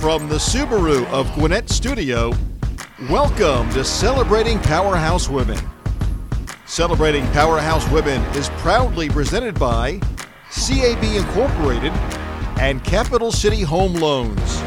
[0.00, 2.32] From the Subaru of Gwinnett Studio,
[3.08, 5.58] welcome to Celebrating Powerhouse Women.
[6.66, 9.98] Celebrating Powerhouse Women is proudly presented by
[10.50, 11.92] CAB Incorporated
[12.60, 14.65] and Capital City Home Loans.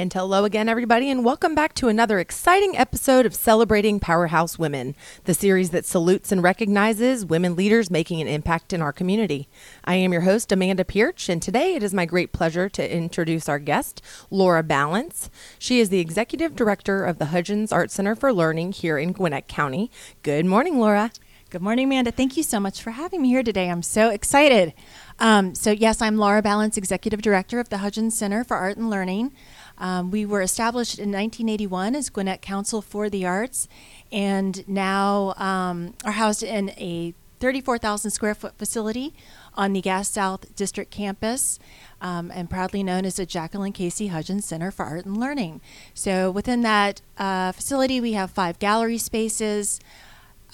[0.00, 4.96] And hello again, everybody, and welcome back to another exciting episode of Celebrating Powerhouse Women,
[5.24, 9.46] the series that salutes and recognizes women leaders making an impact in our community.
[9.84, 13.46] I am your host, Amanda Pierce, and today it is my great pleasure to introduce
[13.46, 14.00] our guest,
[14.30, 15.28] Laura Balance.
[15.58, 19.48] She is the Executive Director of the Hudgens Art Center for Learning here in Gwinnett
[19.48, 19.90] County.
[20.22, 21.10] Good morning, Laura.
[21.50, 22.12] Good morning, Amanda.
[22.12, 23.68] Thank you so much for having me here today.
[23.68, 24.72] I'm so excited.
[25.18, 28.88] Um, so, yes, I'm Laura Balance, Executive Director of the Hudgens Center for Art and
[28.88, 29.32] Learning.
[29.80, 33.66] Um, we were established in 1981 as Gwinnett Council for the Arts,
[34.12, 39.14] and now um, are housed in a 34,000 square foot facility
[39.54, 41.58] on the Gas South District campus,
[42.02, 45.62] um, and proudly known as the Jacqueline Casey Hudgens Center for Art and Learning.
[45.94, 49.80] So within that uh, facility, we have five gallery spaces.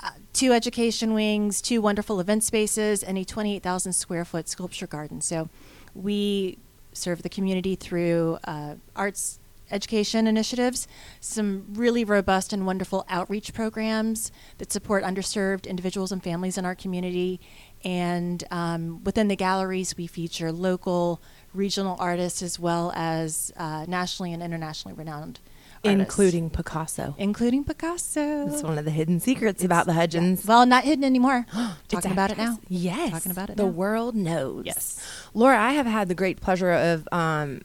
[0.03, 5.21] Uh, two education wings, two wonderful event spaces, and a 28,000 square foot sculpture garden.
[5.23, 5.49] So
[5.95, 6.59] we
[6.97, 9.39] serve the community through uh, arts
[9.71, 10.87] education initiatives,
[11.21, 16.75] some really robust and wonderful outreach programs that support underserved individuals and families in our
[16.75, 17.41] community.
[17.85, 21.21] And um, within the galleries, we feature local,
[21.53, 25.41] regional artists as well as uh, nationally and internationally renowned.
[25.89, 26.19] Artists.
[26.19, 27.15] Including Picasso.
[27.19, 28.49] Including Picasso.
[28.49, 30.45] It's one of the hidden secrets it's, about the Hudgens.
[30.45, 30.49] Yeah.
[30.49, 31.47] Well, not hidden anymore.
[31.89, 32.59] Talking about it now.
[32.69, 33.11] Yes.
[33.13, 33.71] Talking about it The now.
[33.71, 34.65] world knows.
[34.67, 35.01] Yes.
[35.35, 37.63] Laura, I have had the great pleasure of um,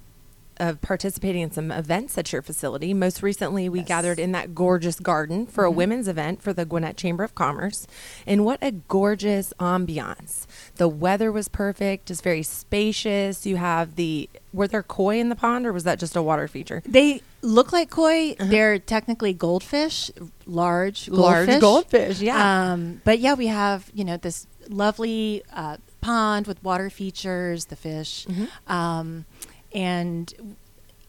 [0.61, 2.93] of participating in some events at your facility.
[2.93, 3.87] Most recently, we Yes.
[3.87, 7.87] gathered in that gorgeous garden for a women's event for the Gwinnett Chamber of Commerce.
[8.27, 10.45] And what a gorgeous ambiance.
[10.75, 13.45] The weather was perfect, it's very spacious.
[13.45, 16.47] You have the, were there koi in the pond or was that just a water
[16.47, 16.83] feature?
[16.85, 18.35] They look like koi.
[18.39, 20.11] They're technically goldfish,
[20.45, 21.47] large goldfish.
[21.47, 22.71] Large goldfish, yeah.
[22.73, 27.75] Um, but yeah, we have you know this lovely uh, pond with water features, the
[27.75, 28.71] fish, Mm-hmm.
[28.71, 29.25] um,
[29.73, 30.55] and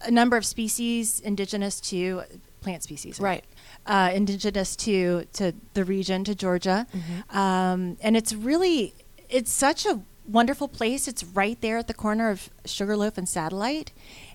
[0.04, 2.22] a number of species indigenous to
[2.60, 3.44] plant species, Right.
[3.86, 7.36] Uh, indigenous to to the region, to Georgia, Mm-hmm.
[7.38, 8.94] um, and it's really
[9.28, 11.08] it's such a wonderful place.
[11.08, 13.90] It's right there at the corner of Sugarloaf and Satellite,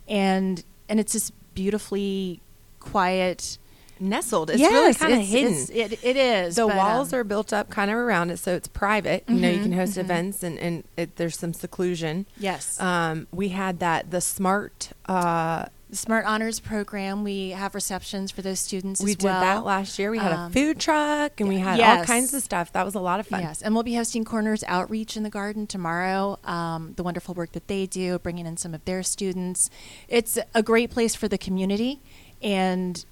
[0.07, 2.41] and and it's this beautifully
[2.79, 3.57] quiet.
[3.99, 4.49] Nestled.
[4.49, 5.53] It's really kind of hidden.
[5.53, 6.55] it's- It, it is.
[6.55, 9.23] the but, walls um, are built up kind of around it, so it's private.
[9.27, 10.01] You know, you can host mhm.
[10.01, 12.25] events and, and it, there's some seclusion.
[12.37, 12.79] yes.
[12.79, 14.91] Um, we had that the smart.
[15.05, 17.23] Uh, the Smart Honors program.
[17.23, 19.01] We have receptions for those students.
[19.01, 19.39] we did well.
[19.39, 20.11] that last year.
[20.11, 22.73] We had a Um, food truck and we had all kinds of stuff.
[22.73, 23.41] That was a lot of fun.
[23.41, 26.39] Yes, and we'll be hosting Corners Outreach in the Garden tomorrow.
[26.43, 29.69] Um, the wonderful work that they do, bringing in some of their students.
[30.09, 32.01] It's a great place for the community,
[32.41, 33.05] and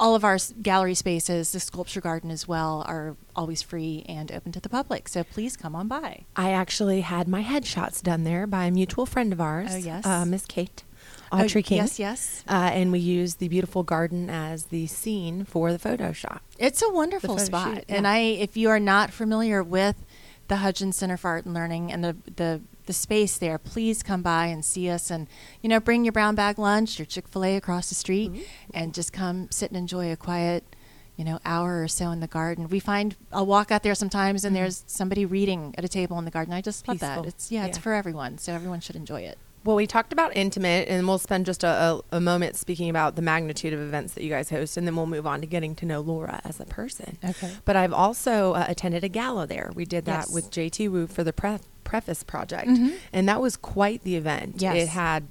[0.00, 4.50] all of our gallery spaces, the sculpture garden as well, are always free and open
[4.52, 5.08] to the public.
[5.08, 6.24] So please come on by.
[6.34, 9.70] I actually had my headshots done there by a mutual friend of ours.
[9.72, 10.04] Oh, yes?
[10.06, 10.82] uh, Miss Kate
[11.32, 11.78] Oh, Autry King.
[11.78, 12.44] Yes, yes.
[12.48, 16.42] Uh, and we used the beautiful garden as the scene for the photo shop.
[16.58, 18.06] It's a wonderful spot, shoot, and.
[18.06, 20.04] I, if you are not familiar with
[20.48, 22.60] the Hudgens Center for Art and Learning and the the
[22.90, 25.28] the space there, please come by and see us, and
[25.62, 28.42] you know, bring your brown bag lunch, your Chick Fil A across the street, mm-hmm.
[28.74, 30.74] and just come sit and enjoy a quiet,
[31.14, 32.66] you know, hour or so in the garden.
[32.68, 34.62] We find I'll walk out there sometimes, and mm-hmm.
[34.64, 36.52] there's somebody reading at a table in the garden.
[36.52, 37.22] I just love Peaceful.
[37.22, 37.28] that.
[37.28, 39.38] It's yeah, it's for everyone, so everyone should enjoy it.
[39.62, 41.68] Well, we talked about intimate, and we'll spend just a,
[42.12, 44.96] a, a moment speaking about the magnitude of events that you guys host, and then
[44.96, 47.18] we'll move on to getting to know Laura as a person.
[47.22, 47.52] Okay.
[47.66, 49.70] But I've also uh, attended a gala there.
[49.74, 50.32] We did that Yes.
[50.32, 52.94] with JT Wu for the pref- Preface Project, Mhm.
[53.12, 54.56] and that was quite the event.
[54.62, 54.76] Yes.
[54.76, 55.24] It had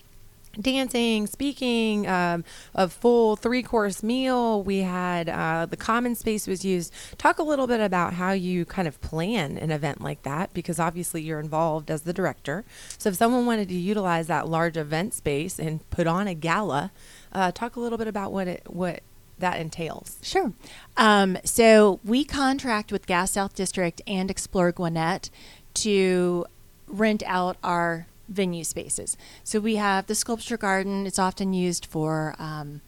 [0.60, 2.44] dancing, speaking, um,
[2.74, 4.64] a full three course meal.
[4.64, 6.94] We had uh, the common space was used.
[7.18, 10.80] Talk a little bit about how you kind of plan an event like that because
[10.80, 12.66] obviously you're involved as the director.
[12.98, 16.92] So if someone wanted to utilize that large event space and put on a gala,
[17.32, 19.02] uh, talk a little bit about what it what
[19.38, 20.18] that entails.
[20.22, 20.54] Sure.
[20.98, 25.30] Um, so we contract with Gas South District and Explore Gwinnett
[25.76, 26.46] to
[26.88, 29.18] rent out our venue spaces.
[29.44, 31.06] So we have the sculpture garden.
[31.08, 32.82] It's often used for, um,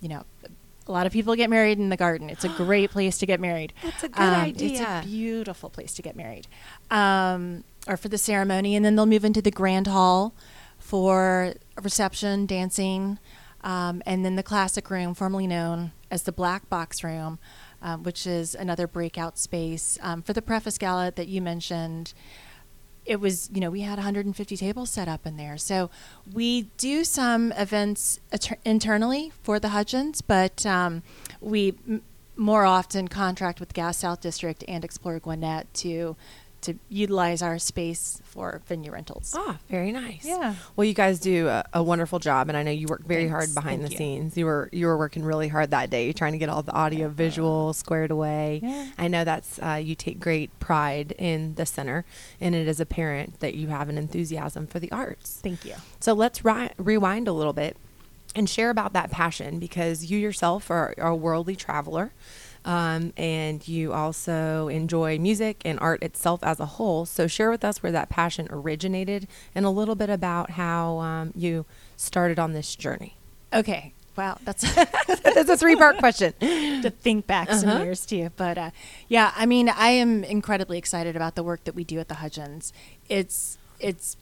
[0.00, 0.24] you know,
[0.86, 2.30] a lot of people get married in the garden.
[2.30, 3.72] It's a great place to get married.
[3.82, 4.70] That's a good Um, idea.
[4.70, 6.46] It's a beautiful place to get married,
[6.90, 10.34] um, or for the ceremony, and then they'll move into the grand hall
[10.78, 13.18] for reception, dancing,
[13.62, 17.38] um, and then the classic room, formerly known as the black box room,
[17.82, 22.14] um, which is another breakout space um, for the preface gala that you mentioned.
[23.08, 25.56] It was you know we had 150 tables set up in there.
[25.56, 25.90] So
[26.32, 28.20] we do some events
[28.64, 31.02] internally for the hudgens but um,
[31.40, 32.02] we m-
[32.36, 36.16] more often contract with gas south district and explore gwinnett to
[36.62, 40.24] to utilize our space for venue rentals Ah, very nice.
[40.24, 40.54] Yeah.
[40.76, 43.54] Well, you guys do a, a wonderful job, and I know you work very hard
[43.54, 43.98] behind Thank the you.
[43.98, 44.36] scenes.
[44.36, 47.08] You were you were working really hard that day, trying to get all the audio
[47.08, 48.60] visual squared away.
[48.62, 48.88] Yeah.
[48.98, 52.04] I know that's uh, you take great pride in the center,
[52.40, 55.38] and it is apparent that you have an enthusiasm for the arts.
[55.42, 57.76] thank you So let's ri- rewind a little bit
[58.34, 62.12] and share about that passion because you yourself are, are a worldly traveler.
[62.68, 67.06] Um, and you also enjoy music and art itself as a whole.
[67.06, 71.32] So, share with us where that passion originated and a little bit about how um,
[71.34, 71.64] you
[71.96, 73.14] started on this journey.
[73.54, 74.62] okay wow that's
[75.22, 76.34] That's a three part question.
[76.40, 77.84] to think back some Uh-huh.
[77.84, 78.30] years too.
[78.36, 78.70] But uh,
[79.08, 82.16] yeah, I mean, I am incredibly excited about the work that we do at the
[82.16, 82.72] Hudgens.
[83.08, 84.16] It's it's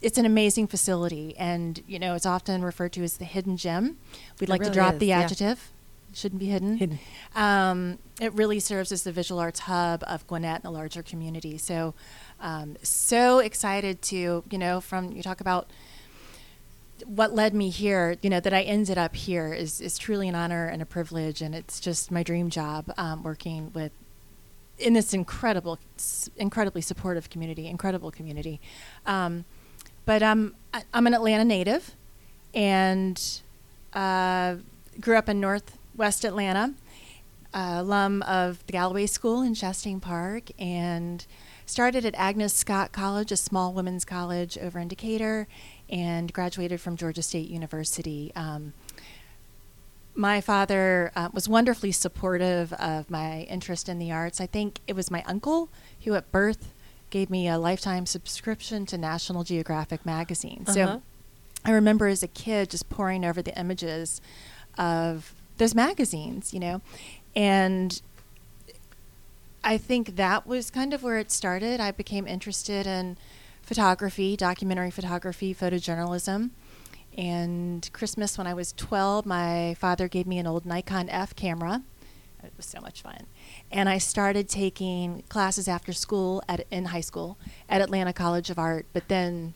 [0.00, 3.98] it's an amazing facility, and you know, it's often referred to as the hidden gem.
[4.40, 5.58] We'd It like really to drop is, the adjective.
[5.58, 5.81] It
[6.14, 6.76] shouldn't be hidden.
[6.76, 6.98] Hidden.
[7.34, 11.58] Um, it really serves as the visual arts hub of Gwinnett and the larger community.
[11.58, 11.94] So,
[12.40, 15.68] um, so excited to you know, from you talk about
[17.06, 20.34] what led me here, you know, that I ended up here is, is truly an
[20.34, 23.92] honor and a privilege, and it's just my dream job um, working with
[24.78, 25.78] in this incredible,
[26.36, 28.60] incredibly supportive community, incredible community.
[29.06, 29.44] Um,
[30.04, 31.94] but um, I, I'm an Atlanta native,
[32.54, 33.20] and
[33.92, 34.56] uh,
[35.00, 35.40] grew up in
[35.92, 36.74] Northwest Atlanta,
[37.52, 41.26] uh, alum of the Galloway School in Chastain Park, and
[41.66, 45.46] started at Agnes Scott College, a small women's college over in Decatur,
[45.90, 48.32] and graduated from Georgia State University.
[48.34, 48.72] Um,
[50.14, 54.40] my father uh, was wonderfully supportive of my interest in the arts.
[54.40, 55.68] I think it was my uncle
[56.04, 56.72] who, at birth,
[57.10, 60.64] gave me a lifetime subscription to National Geographic magazine.
[60.66, 60.72] Uh-huh.
[60.72, 61.02] So
[61.66, 64.22] I remember as a kid just poring over the images
[64.78, 66.80] of those magazines, you know,
[67.34, 68.00] and
[69.64, 71.80] I think that was kind of where it started.
[71.80, 73.16] I became interested in
[73.62, 76.50] photography, documentary photography, photojournalism.
[77.16, 81.82] And Christmas, when I was 12, my father gave me an old Nikon F camera.
[82.42, 83.26] It was so much fun.
[83.70, 87.38] And I started taking classes after school at, in high school
[87.68, 88.86] at Atlanta College of Art.
[88.92, 89.54] But then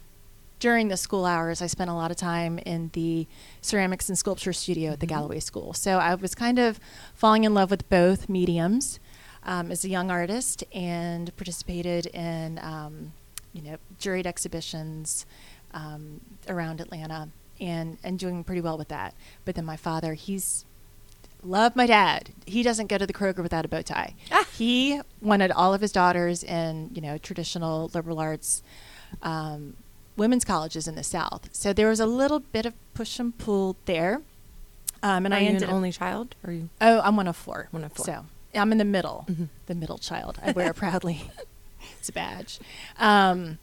[0.59, 3.27] during the school hours, I spent a lot of time in the
[3.61, 5.75] ceramics and sculpture studio at the Galloway School.
[5.75, 6.81] So I was kind of
[7.15, 8.99] falling in love with both mediums
[9.43, 13.13] um, as a young artist and participated in, um,
[13.53, 15.27] you know, juried exhibitions
[15.75, 17.29] um, around Atlanta
[17.61, 19.15] and, and doing pretty well with that.
[19.45, 20.65] But then my father, he's
[21.43, 22.31] love my dad.
[22.47, 24.15] He doesn't go to the Kroger without a bow tie.
[24.33, 24.47] Ah.
[24.57, 28.63] He wanted all of his daughters in, you know, traditional liberal arts
[29.23, 29.77] um,
[30.17, 31.49] women's colleges in the South.
[31.53, 34.23] So there was a little bit of push and pull there.
[35.03, 36.35] Um, and Are I you ended an only child?
[36.45, 36.69] Or you?
[36.81, 37.69] Oh, I'm one of four.
[37.71, 38.05] One of four.
[38.07, 38.25] So
[38.55, 39.49] I'm in the middle, Mhm.
[39.67, 40.39] the middle child.
[40.43, 41.31] I wear it proudly.
[41.99, 42.59] it's a badge.
[42.99, 43.59] Um,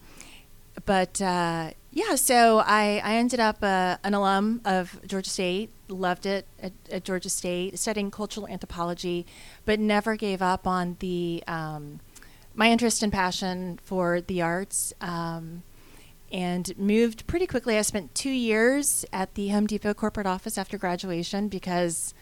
[0.85, 6.25] but uh, yeah, so I, I ended up uh, an alum of Georgia State, loved
[6.25, 9.25] it at, at Georgia State, studying cultural anthropology,
[9.65, 11.99] but never gave up on the um,
[12.55, 14.93] my interest and passion for the arts.
[15.01, 15.63] Um,
[16.33, 17.77] and moved pretty quickly.
[17.77, 22.13] I spent two years at the Home Depot corporate office after graduation because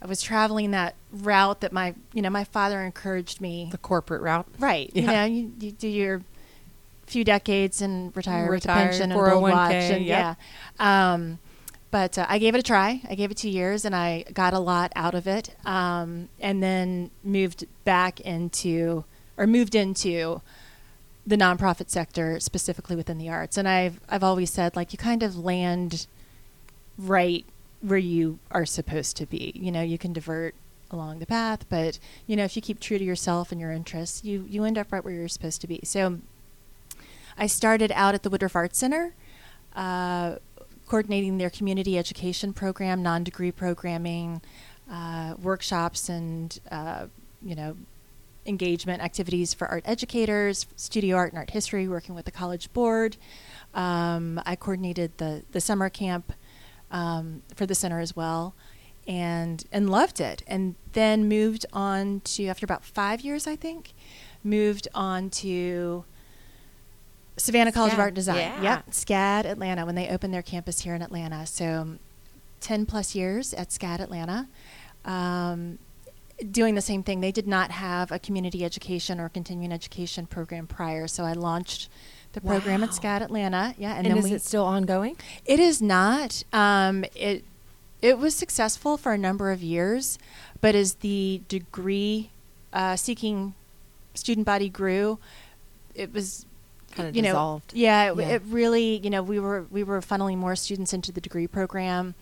[0.00, 3.68] I was traveling that route that my you know my father encouraged me.
[3.70, 4.46] The corporate route.
[4.58, 6.22] Right, you know, you, you do your
[7.06, 10.36] few decades and retire, with a Retire, pension and a gold 401k, watch, and yep.
[10.78, 11.12] yeah.
[11.12, 11.38] Um,
[11.90, 13.00] but uh, I gave it a try.
[13.08, 15.56] I gave it two years, and I got a lot out of it.
[15.64, 19.04] Um, and then moved back into,
[19.36, 20.42] or moved into,
[21.28, 23.58] the nonprofit sector, specifically within the arts.
[23.58, 26.06] And I've I've always said like you kind of land
[26.96, 27.44] right
[27.82, 29.52] where you are supposed to be.
[29.54, 30.54] You know, you can divert
[30.90, 34.24] along the path, but you know, if you keep true to yourself and your interests,
[34.24, 35.80] you you end up right where you're supposed to be.
[35.84, 36.18] So
[37.36, 39.14] I started out at the Woodruff Arts Center,
[39.76, 40.36] uh,
[40.88, 44.40] coordinating their community education program, non-degree programming,
[44.90, 47.06] uh, workshops, and uh,
[47.42, 47.76] you know,
[48.48, 53.16] engagement activities for art educators, studio art and art history, working with the college board.
[53.74, 56.32] Um, I coordinated the the summer camp
[56.90, 58.54] um, for the center as well,
[59.06, 60.42] and and loved it.
[60.46, 63.92] And then moved on to after about five years, I think,
[64.42, 66.04] moved on to
[67.36, 68.38] Savannah College of Art and Design.
[68.38, 68.62] yeah.
[68.62, 71.46] Yep, SCAD Atlanta when they opened their campus here in Atlanta.
[71.46, 71.96] So,
[72.60, 74.48] ten plus years at SCAD Atlanta.
[75.04, 75.78] Um,
[76.50, 77.20] doing the same thing.
[77.20, 81.88] They did not have a community education or continuing education program prior, so I launched
[82.32, 82.94] the program at Wow.
[82.96, 83.74] SCAD Atlanta.
[83.78, 85.16] Yeah, And, and, then is we, it still ongoing?
[85.44, 86.42] it is not.
[86.52, 87.44] Um, it
[88.00, 90.18] it was successful for a number of years,
[90.60, 92.30] but as the degree
[92.72, 93.54] uh, seeking
[94.14, 95.18] student body grew,
[95.94, 96.46] it was
[96.94, 97.74] Kinda you know, dissolved.
[97.74, 98.28] Yeah, it, Yeah.
[98.28, 102.14] it really you know we were we were funneling more students into the degree program.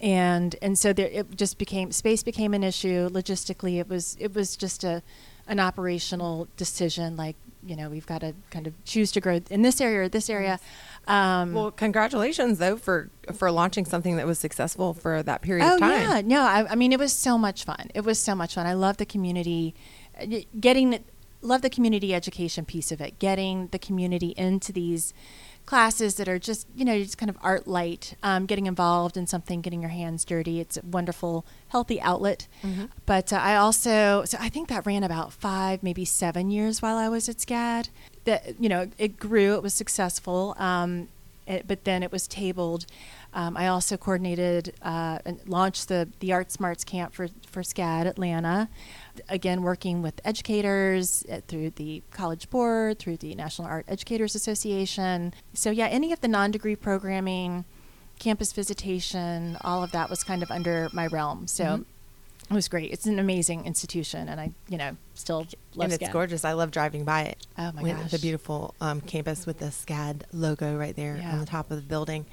[0.00, 3.78] And and so there, it just became space became an issue logistically.
[3.78, 5.02] It was it was just a
[5.46, 7.16] an operational decision.
[7.16, 10.08] Like you know we've got to kind of choose to grow in this area or
[10.08, 10.58] this area.
[11.06, 15.74] Um, Well, congratulations though for for launching something that was successful for that period oh
[15.74, 16.00] of time.
[16.00, 17.90] yeah, no, I, I mean it was so much fun.
[17.94, 18.66] It was so much fun.
[18.66, 19.74] I love the community,
[20.20, 20.26] uh,
[20.58, 21.04] getting
[21.42, 23.18] love the community education piece of it.
[23.18, 25.12] Getting the community into these
[25.66, 28.14] classes that are just you know just kind of art light.
[28.22, 30.60] Um, getting involved in something, getting your hands dirty.
[30.60, 32.46] It's a wonderful, healthy outlet.
[32.62, 32.86] Mm-hmm.
[33.06, 36.96] But uh, I also so I think that ran about five, maybe seven years while
[36.96, 37.88] I was at SCAD.
[38.24, 39.54] That you know it grew.
[39.54, 40.54] It was successful.
[40.58, 41.08] Um,
[41.46, 42.86] it, but then it was tabled.
[43.32, 48.06] Um, I also coordinated uh, and launched the the Art Smarts Camp for for SCAD
[48.06, 48.68] Atlanta.
[49.28, 55.32] Again, working with educators uh, through the College Board, through the National Art Educators Association.
[55.54, 57.64] So yeah, any of the non-degree programming,
[58.18, 61.46] campus visitation, all of that was kind of under my realm.
[61.46, 61.64] So.
[61.64, 61.84] Mhm.
[62.50, 62.90] It was great.
[62.90, 65.82] It's an amazing institution, and I, you know, still love it.
[65.84, 66.12] and it's SCAD.
[66.12, 66.44] gorgeous.
[66.44, 67.46] I love driving by it.
[67.56, 71.30] Oh my With The beautiful um, campus with the SCAD logo right there Yeah.
[71.32, 72.26] on the top of the building.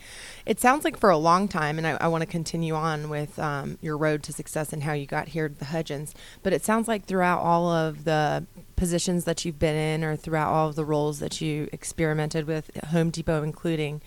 [0.47, 3.37] It sounds like for a long time, and I, I want to continue on with
[3.37, 6.15] um, your road to success and how you got here to the Hudgens.
[6.41, 8.43] But it sounds like throughout all of the
[8.75, 12.71] positions that you've been in, or throughout all of the roles that you experimented with,
[12.87, 14.01] Home Depot including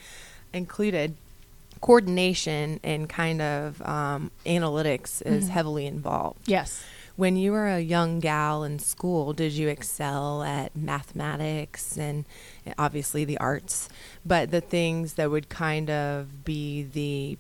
[0.52, 1.14] included,
[1.81, 5.51] coordination and kind of um, analytics is Mhm.
[5.51, 6.41] heavily involved.
[6.47, 6.83] Yes.
[7.17, 12.25] When you were a young gal in school, did you excel at mathematics and
[12.79, 13.89] obviously the arts,
[14.25, 17.37] but the things that would kind of be the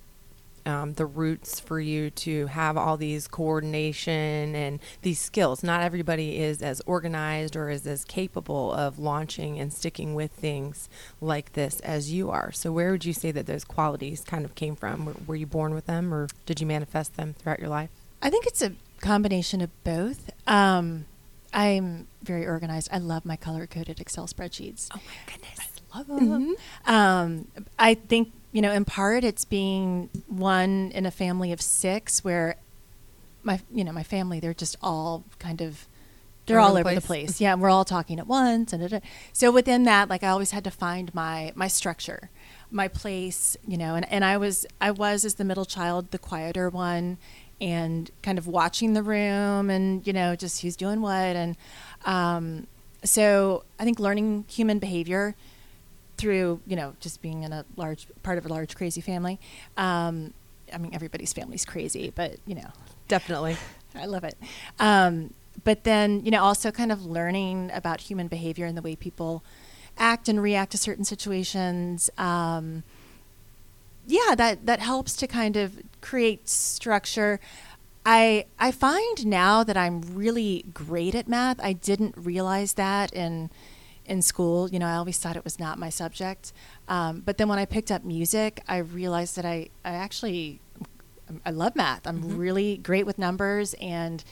[0.70, 5.62] um, the roots for you to have all these coordination and these skills.
[5.62, 10.88] Not everybody is as organized or is as capable of launching and sticking with things
[11.20, 12.52] like this as you are.
[12.52, 15.04] So, where would you say that those qualities kind of came from?
[15.04, 17.90] Were, were you born with them, or did you manifest them throughout your life?
[18.22, 20.30] I think it's a combination of both.
[20.46, 21.06] Um,
[21.52, 22.88] I'm very organized.
[22.92, 24.88] I love my color coded Excel spreadsheets.
[24.94, 25.58] Oh my goodness!
[25.92, 26.54] I love them.
[26.86, 27.48] Um,
[27.78, 32.56] I think you know, in part, it's being one in a family of six, where
[33.42, 35.86] my you know my family they're just all kind of
[36.46, 37.26] they're All over over the place.
[37.26, 37.40] place.
[37.40, 39.06] Yeah, we're all talking at once, and da- da.
[39.32, 42.28] so within that, like I always had to find my my structure,
[42.70, 46.18] my place, you know, and and I was I was as the middle child, the
[46.18, 47.18] quieter one,
[47.60, 51.56] and kind of watching the room, and you know, just who's doing what, and
[52.04, 52.66] um,
[53.04, 55.36] so I think learning human behavior
[56.20, 59.40] through you know just being in a large part of a large crazy family.
[59.76, 60.34] Um,
[60.72, 62.70] I mean, everybody's family's crazy, but you know,
[63.10, 63.56] Definitely.
[63.96, 64.38] I love it.
[64.78, 65.34] Um,
[65.64, 69.42] but then, you know, also kind of learning about human behavior and the way people
[69.98, 72.08] act and react to certain situations.
[72.16, 72.84] Um,
[74.06, 77.40] yeah, that that helps to kind of create structure.
[78.06, 81.58] I I find now that I'm really great at math.
[81.60, 83.50] I didn't realize that in
[84.10, 84.68] in school.
[84.68, 86.52] You know, I always thought it was not my subject.
[86.88, 90.60] Um, but then when I picked up music, I realized that I I actually
[91.46, 92.06] I love math.
[92.06, 94.22] I'm really great with numbers and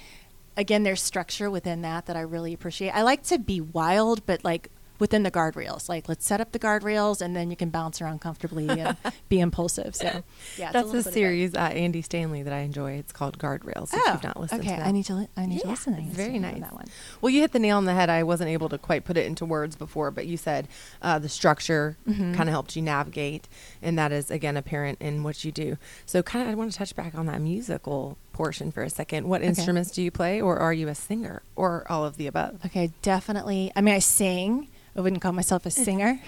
[0.56, 2.90] again there's structure within that that I really appreciate.
[2.90, 4.68] I like to be wild but like
[4.98, 5.88] within the guardrails.
[5.88, 8.96] Like let's set up the guardrails and then you can bounce around comfortably and
[9.28, 9.94] be impulsive.
[9.94, 11.14] So, yeah, it's That's little a bit of both.
[11.14, 12.92] series, uh, Andy Stanley, that I enjoy.
[12.92, 13.92] It's called Guardrails.
[13.94, 14.70] If Oh, you've not listened okay.
[14.70, 14.86] to that.
[14.86, 15.94] I need to li- I need to listen.
[15.94, 16.60] I need to Very to nice.
[16.60, 16.86] that one.
[17.20, 18.10] Well, you hit the nail on the head.
[18.10, 20.68] I wasn't able to quite put it into words before, but you said
[21.02, 22.34] uh, the structure Mhm.
[22.34, 23.48] kind of helped you navigate,
[23.82, 25.76] and that is again apparent in what you do.
[26.06, 29.28] So, kind of, I want to touch back on that musical portion for a second.
[29.28, 29.48] What Okay.
[29.48, 32.60] instruments do you play, or are you a singer, or all of the above?
[32.66, 33.72] Okay, definitely.
[33.76, 34.68] I mean, I sing.
[34.98, 36.20] I wouldn't call myself a singer.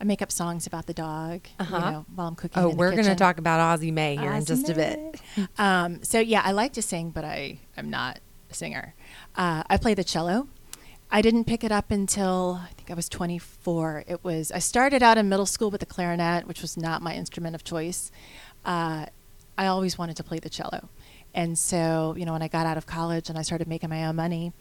[0.00, 1.76] I make up songs about the dog, Uh-huh.
[1.76, 2.60] you know, while I'm cooking.
[2.60, 4.74] Oh, in the we're going to talk about Ozzy May here in Ozzy just a
[4.74, 5.20] bit.
[5.58, 8.18] Um, so yeah, I like to sing, but I am not
[8.50, 8.94] a singer.
[9.36, 10.48] Uh, I play the cello.
[11.12, 14.04] I didn't pick it up until I think I was 24.
[14.08, 17.14] It was I started out in middle school with the clarinet, which was not my
[17.14, 18.10] instrument of choice.
[18.64, 19.06] Uh,
[19.56, 20.88] I always wanted to play the cello,
[21.34, 24.06] and so you know when I got out of college and I started making my
[24.06, 24.52] own money,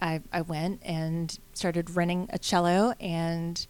[0.00, 3.66] I, I went and started renting a cello and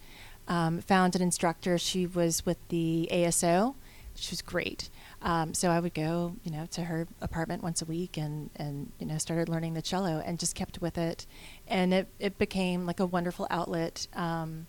[0.49, 1.79] um, found an instructor.
[1.79, 3.75] She was with the ASO.
[4.15, 4.91] She was great.
[5.23, 8.91] Um, so I would go, you know, to her apartment once a week and, and
[8.99, 11.27] you know started learning the cello and just kept with it,
[11.69, 14.07] and it, it became like a wonderful outlet.
[14.15, 14.67] Um,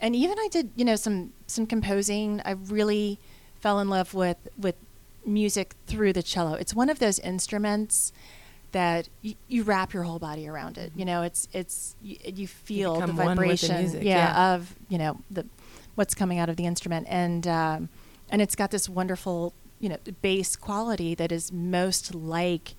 [0.00, 2.40] and even I did, you know, some some composing.
[2.44, 3.18] I really
[3.60, 4.76] fell in love with with
[5.24, 6.54] music through the cello.
[6.54, 8.12] It's one of those instruments
[8.76, 10.92] that you, you wrap your whole body around it.
[10.94, 14.54] You know, it's it's you, you feel the with the vibration, music, yeah, yeah.
[14.54, 15.46] of you know the
[15.94, 17.88] what's coming out of the instrument, and um,
[18.28, 22.74] and it's got this wonderful you know bass quality that is most like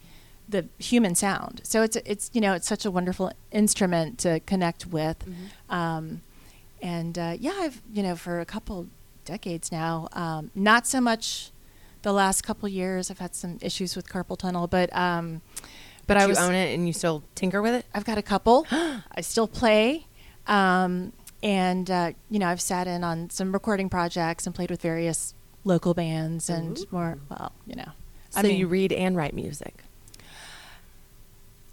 [0.47, 1.61] the human sound.
[1.63, 5.75] So it's it's you know it's such a wonderful instrument to connect with, Mm-hmm.
[5.75, 6.21] um,
[6.79, 8.85] and uh, yeah, I've you know for a couple
[9.25, 11.51] decades now, um, not so much
[12.03, 13.09] the last couple years.
[13.09, 15.41] I've had some issues with carpal tunnel, but um,
[16.07, 17.85] but, I was own it and you still tinker with it.
[17.93, 18.65] I've got a couple.
[18.71, 20.07] I still play.
[20.47, 24.81] Um, and, uh, you know, I've sat in on some recording projects and played with
[24.81, 25.33] various
[25.63, 26.87] local bands and Ooh.
[26.91, 27.91] more, well, you know.
[28.31, 29.83] So I mean, you read and write music.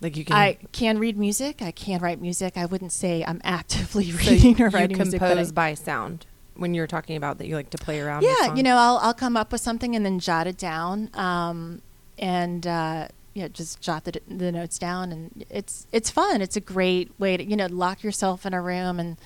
[0.01, 0.37] Like you can.
[0.37, 1.63] I can read music.
[1.63, 2.59] I can write music.
[2.59, 5.21] I wouldn't say I'm actively so reading or writing music.
[5.21, 6.27] but I- compose by sound.
[6.57, 8.23] When you're talking about that, you like to play around.
[8.23, 11.11] with yeah, you know, I'll, I'll come up with something and then jot it down.
[11.15, 11.83] Um,
[12.17, 16.41] and, uh, yeah, just jot the, the notes down, and it's it's fun.
[16.41, 19.17] It's a great way to you know lock yourself in a room and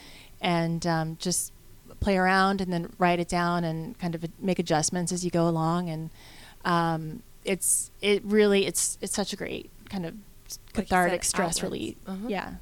[0.40, 1.52] and um, just
[2.00, 5.46] play around, and then write it down and kind of make adjustments as you go
[5.46, 5.90] along.
[5.90, 6.10] And
[6.64, 10.14] um, it's it really it's it's such a great kind of
[10.72, 11.62] cathartic said, stress outlets.
[11.62, 11.96] relief.
[12.06, 12.28] Uh-huh.
[12.28, 12.54] Yeah.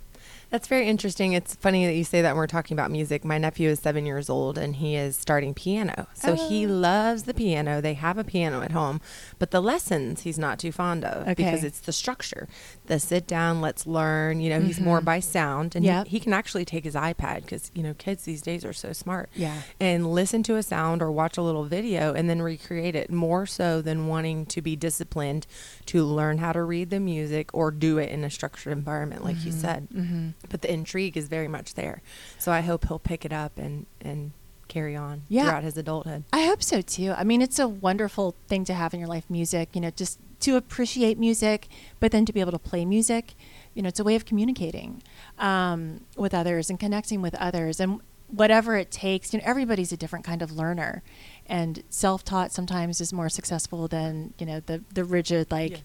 [0.49, 1.33] That's very interesting.
[1.33, 3.25] It's funny that you say that when we're talking about music.
[3.25, 6.07] My nephew is seven years old and he is starting piano.
[6.15, 6.71] So he Oh.
[6.71, 7.81] loves the piano.
[7.81, 9.01] They have a piano at home,
[9.41, 12.47] but the lessons he's not too fond of because it's the structure.
[12.87, 14.39] The sit down, let's learn.
[14.41, 15.05] You know, he's more Mhm.
[15.05, 16.07] by sound and Yep.
[16.07, 18.93] he, he can actually take his iPad because, you know, kids these days are so
[18.93, 19.29] smart.
[19.35, 19.63] Yeah.
[19.81, 23.47] And listen to a sound or watch a little video and then recreate it more
[23.47, 25.47] so than wanting to be disciplined
[25.87, 29.45] to learn how to read the music or do it in a structured environment, like
[29.45, 30.29] you said Mm-hmm.
[30.49, 32.03] But the intrigue is very much there.
[32.39, 34.33] So I hope he'll pick it up and and
[34.69, 35.45] carry on Yeah.
[35.45, 36.25] throughout his adulthood.
[36.33, 37.15] I hope so too.
[37.17, 40.19] I mean, it's a wonderful thing to have in your life music, you know, just
[40.41, 41.69] to appreciate music,
[42.01, 43.35] but then to be able to play music.
[43.75, 45.03] You know, it's a way of communicating
[45.39, 47.79] um, with others and connecting with others.
[47.79, 51.03] And whatever it takes, you know, everybody's a different kind of learner.
[51.47, 55.83] And self taught sometimes is more successful than, you know, the, the rigid, like,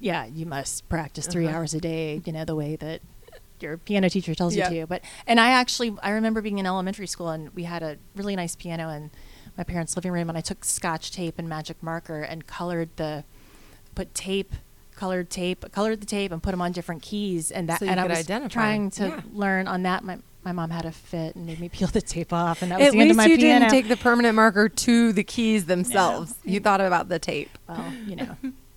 [0.00, 0.24] yeah.
[0.26, 1.56] you must practice 3 Uh-huh.
[1.56, 3.00] hours a day, you know, the way that
[3.60, 4.70] your piano teacher tells Yeah.
[4.70, 4.86] you to.
[4.86, 8.36] But and I actually I remember being in elementary school and we had a really
[8.36, 9.10] nice piano in
[9.56, 13.24] my parents' living room and I took scotch tape and magic marker and colored the
[13.94, 14.54] put tape
[14.96, 17.98] colored tape colored the tape and put them on different keys and that So and
[17.98, 18.52] I was identify.
[18.52, 19.20] trying to Yeah.
[19.32, 22.32] learn on that my my mom had a fit and made me peel the tape
[22.32, 23.60] off and that was At the end of my you piano.
[23.60, 26.34] didn't take the permanent marker to the keys themselves.
[26.44, 27.50] You thought about the tape.
[27.68, 28.36] well, you know.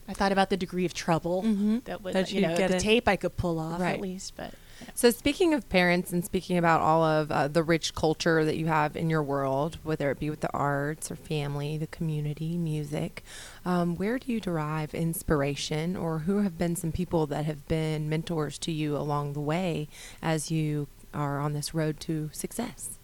[0.09, 1.83] I thought about the degree of trouble Mhm.
[1.83, 2.79] that would That you know get the it.
[2.79, 3.95] tape I could pull off Right.
[3.95, 4.53] at least but
[4.97, 8.65] So speaking of parents and speaking about all of uh, the rich culture that you
[8.65, 13.23] have in your world, whether it be with the arts or family, the community, music,
[13.63, 18.09] um, where do you derive inspiration, or who have been some people that have been
[18.09, 19.87] mentors to you along the way
[20.19, 22.97] as you are on this road to success?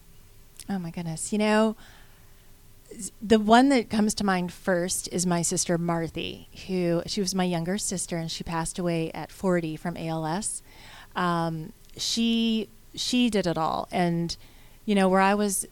[0.67, 1.31] Oh my goodness.
[1.31, 1.75] You know,
[3.21, 7.43] the one that comes to mind first is my sister Marthy, who she was my
[7.43, 10.63] younger sister and she passed away at 40 from ALS.
[11.15, 14.37] Um, she she did it all and
[14.85, 15.65] you know where I was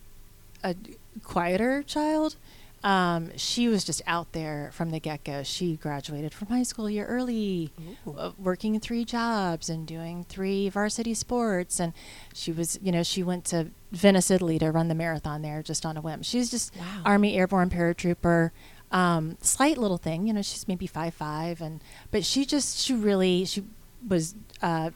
[0.63, 0.75] a
[1.23, 2.36] quieter child,
[2.84, 5.43] um, she was just out there from the get go.
[5.43, 7.71] She graduated from high school a year early,
[8.17, 11.79] uh, working three jobs and doing three varsity sports.
[11.79, 11.93] And
[12.34, 15.86] she was, you know, she went to Venice, Italy to run the marathon there just
[15.86, 16.23] on a whim.
[16.23, 17.01] She was just Wow.
[17.05, 18.51] Army Airborne paratrooper.
[18.91, 21.81] Um, slight little thing, you know, she's maybe five five, and
[22.12, 23.63] but she just she really she
[24.07, 24.89] was uh,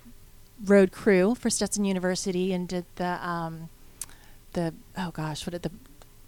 [0.63, 3.69] rowed crew for Stetson University and did the um,
[4.53, 5.71] the oh gosh, what did the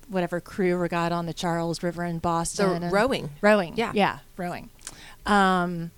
[0.09, 2.81] whatever crew regatta on the Charles River in Boston?
[2.81, 3.29] The rowing.
[3.41, 3.91] rowing, Yeah.
[3.93, 4.69] yeah, rowing.
[5.25, 5.91] Um,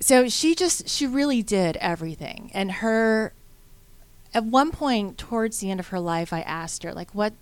[0.00, 3.32] so she just she really did everything, and her
[4.34, 7.32] at one point towards the end of her life, I asked her like, what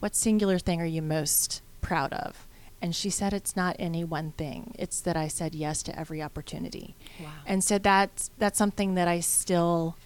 [0.00, 2.46] what singular thing are you most proud of?
[2.80, 4.74] And she said it's not any one thing.
[4.78, 6.94] It's that I said yes to every opportunity.
[7.20, 7.30] Wow.
[7.46, 9.96] And so that's that's something that I still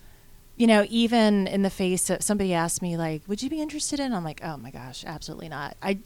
[0.55, 3.99] you know, even in the face of somebody asked me like, "Would you be interested
[3.99, 5.99] in?" I'm like, "Oh my gosh, absolutely not." I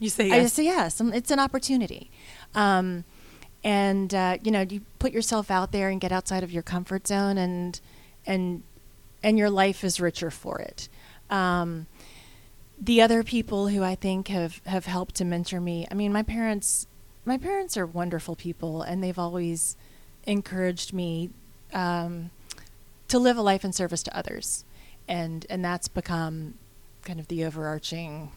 [0.00, 0.42] You say I yes.
[0.44, 1.00] just say yes.
[1.00, 2.10] It's an opportunity,
[2.54, 3.04] um,
[3.64, 7.06] and uh, you know, you put yourself out there and get outside of your comfort
[7.06, 7.80] zone, and
[8.26, 8.62] and
[9.22, 10.88] and your life is richer for it.
[11.30, 11.86] Um,
[12.78, 15.86] the other people who I think have have helped to mentor me.
[15.90, 16.86] I mean, my parents.
[17.24, 19.76] My parents are wonderful people, and they've always
[20.26, 21.30] encouraged me
[21.72, 22.30] um,
[23.08, 24.64] to live a life in service to others,
[25.08, 26.54] and and that's become
[27.02, 28.30] kind of the overarching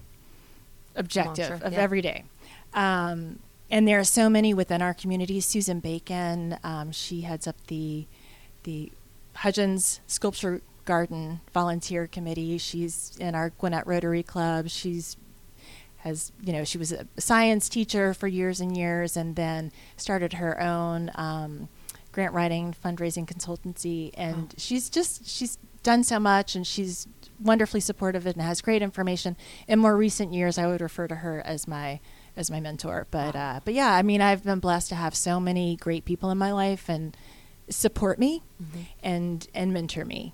[0.96, 1.80] objective Mantra, of yeah.
[1.80, 2.24] every day.
[2.74, 3.40] Um,
[3.72, 5.40] and there are so many within our community.
[5.40, 8.06] Susan Bacon, um, she heads up the
[8.64, 8.92] the
[9.36, 12.58] Hudgens Sculpture Garden Volunteer Committee.
[12.58, 14.70] She's in our Gwinnett Rotary Club.
[14.70, 15.18] She's
[15.98, 20.34] has you know she was a science teacher for years and years, and then started
[20.34, 21.70] her own um,
[22.12, 24.10] grant writing fundraising consultancy.
[24.16, 27.08] And she's just she's done so much, and she's
[27.40, 29.38] wonderfully supportive and has great information.
[29.68, 32.00] In more recent years, I would refer to her as my
[32.36, 33.06] as my mentor.
[33.12, 36.32] But uh, but yeah, I mean, I've been blessed to have so many great people
[36.32, 37.16] in my life and
[37.70, 38.42] support me
[39.04, 40.34] and and mentor me.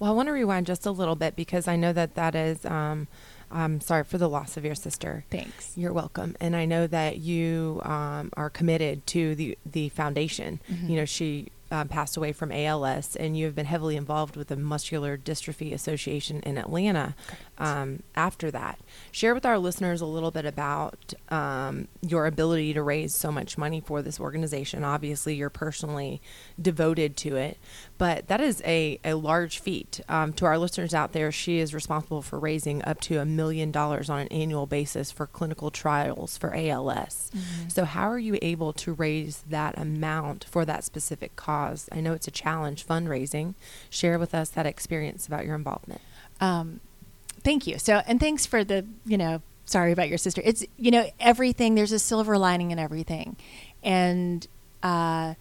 [0.00, 2.64] Well, I want to rewind just a little bit because I know that that is.
[2.64, 3.06] Um,
[3.52, 5.24] I'm sorry for the loss of your sister.
[5.30, 5.76] Thanks.
[5.76, 10.60] You're welcome, and I know that you um, are committed to the the foundation.
[10.70, 10.88] Mm-hmm.
[10.88, 14.48] You know, she um, passed away from ALS, and you have been heavily involved with
[14.48, 17.14] the Muscular Dystrophy Association in Atlanta.
[17.60, 18.78] Um, after that,
[19.12, 23.58] share with our listeners a little bit about um, your ability to raise so much
[23.58, 24.82] money for this organization.
[24.82, 26.22] Obviously, you're personally
[26.60, 27.58] devoted to it,
[27.98, 30.00] but that is a, a large feat.
[30.08, 33.70] Um, to our listeners out there, she is responsible for raising up to a million
[33.70, 37.30] dollars on an annual basis for clinical trials for ALS.
[37.68, 41.88] So, how are you able to raise that amount for that specific cause?
[41.92, 43.54] I know it's a challenge fundraising.
[43.90, 46.00] Share with us that experience about your involvement.
[46.40, 46.80] Um,
[47.42, 47.78] thank you.
[47.78, 50.42] So, and thanks for the, you know, sorry about your sister.
[50.44, 53.36] It's, you know, everything, there's a silver lining in everything.
[53.82, 54.46] And,
[54.82, 55.34] uh,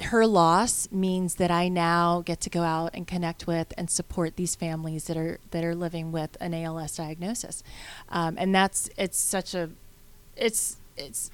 [0.00, 4.34] her loss means that I now get to go out and connect with and support
[4.34, 7.62] these families that are that are living with an ALS diagnosis,
[8.08, 9.70] um, and that's it's such a,
[10.36, 11.30] it's it's,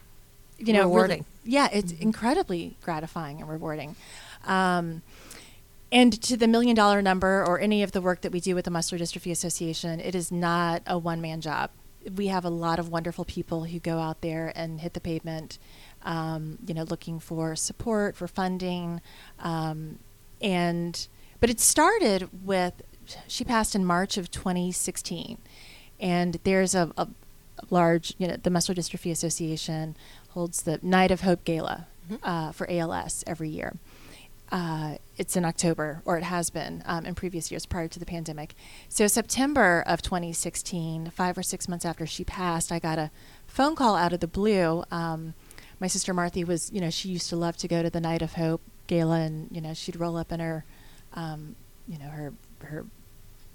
[0.59, 1.25] you know, really- Rewarding.
[1.45, 3.97] yeah, it's incredibly gratifying and rewarding.
[4.47, 5.01] Um,
[5.90, 8.64] and to the million dollar number or any of the work that we do with
[8.66, 11.70] the Muscular Dystrophy Association, it is not a one man job.
[12.14, 15.59] We have a lot of wonderful people who go out there and hit the pavement,
[16.03, 19.01] um, you know, looking for support, for funding.
[19.38, 19.98] Um,
[20.40, 21.09] and,
[21.40, 22.83] but it started with,
[23.27, 25.38] she passed in March of 2016.
[26.01, 27.09] And there's a, a
[27.70, 29.96] large, you know, the Muscular Dystrophy Association
[30.31, 31.88] holds the Night of Hope Gala
[32.22, 33.77] uh, for ALS every year.
[34.51, 38.07] Uh, it's in October, or it has been um, in previous years prior to the
[38.07, 38.55] pandemic.
[38.89, 43.11] So, September of 2016, five or six months after she passed, I got a
[43.47, 44.85] phone call out of the blue.
[44.91, 45.35] Um,
[45.81, 48.23] my sister Marthy was, you know, she used to love to go to the Night
[48.23, 50.65] of Hope gala, and you know, she'd roll up in her,
[51.15, 51.55] um,
[51.87, 52.33] you know, her
[52.65, 52.87] her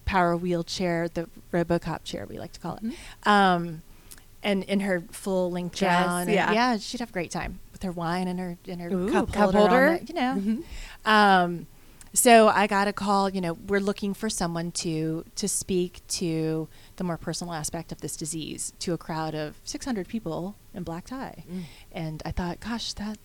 [0.06, 2.94] power wheelchair, the RoboCop chair we like to call it,
[3.28, 3.82] um,
[4.44, 6.22] and in her full length Dress, gown.
[6.24, 6.52] and- yeah.
[6.52, 9.32] yeah, she'd have a great time with her wine and her and her Ooh, cup,
[9.32, 10.00] cup holder, holder.
[10.08, 10.64] you know.
[11.06, 11.68] Um,
[12.14, 13.30] so I got a call.
[13.30, 18.02] You know, we're looking for someone to to speak to the more personal aspect of
[18.02, 21.64] this disease to a crowd of 600 people in black tie, Mm.
[21.92, 23.18] and I thought, gosh, that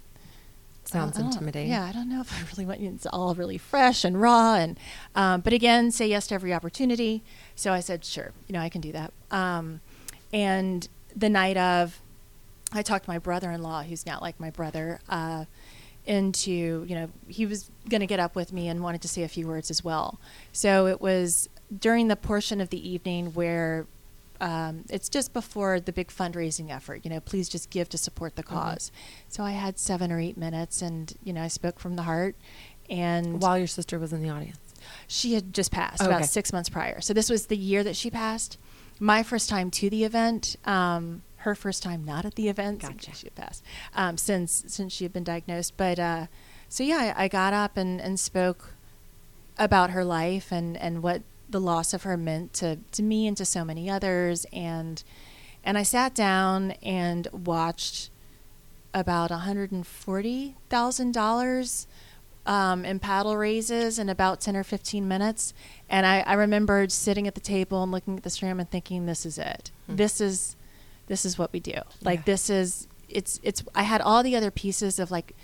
[0.85, 1.71] Sounds don't- intimidating.
[1.71, 4.79] Yeah, I don't know if I really want it's all really fresh and raw, and
[5.15, 7.23] um, but again, say yes to every opportunity.
[7.55, 9.13] So I said, sure, you know, I can do that.
[9.31, 9.83] Um,
[10.33, 12.01] and the night of,
[12.73, 15.45] I talked to my brother-in-law, who's not like my brother, uh,
[16.07, 19.23] into you know he was going to get up with me and wanted to say
[19.25, 20.19] a few words as well.
[20.53, 21.49] So it was
[21.81, 23.87] during the portion of the evening where
[24.41, 27.01] um, it's just before the big fundraising effort.
[27.05, 28.91] You know, please just give to support the because
[29.29, 32.37] So I had seven or eight minutes, and you know, I spoke from the heart.
[32.89, 34.57] And While your sister was in the audience.
[35.09, 36.11] she had just passed Okay.
[36.11, 37.03] about six months prior.
[37.03, 38.57] So this was the year that she passed.
[39.01, 40.57] My first time to the event.
[40.65, 42.83] Um, her first time not at the event.
[42.83, 43.63] since She had passed
[43.95, 45.75] um, since since she had been diagnosed.
[45.77, 46.27] But uh,
[46.69, 48.75] so yeah, I, I got up and, and spoke
[49.57, 53.37] about her life and, and what the loss of her meant to, to me and
[53.37, 55.03] to so many others and
[55.65, 58.11] and I sat down and watched
[58.95, 61.87] about $140,000
[62.49, 65.53] um, in paddle raises in about 10 or 15 minutes.
[65.89, 69.07] And I, I remembered sitting at the table and looking at the stream and thinking,
[69.07, 69.71] this is it.
[69.89, 70.57] This is,
[71.07, 71.75] this is what we do.
[72.03, 72.25] Like Yeah.
[72.25, 75.37] this is, it's, it's, I had all the other pieces of like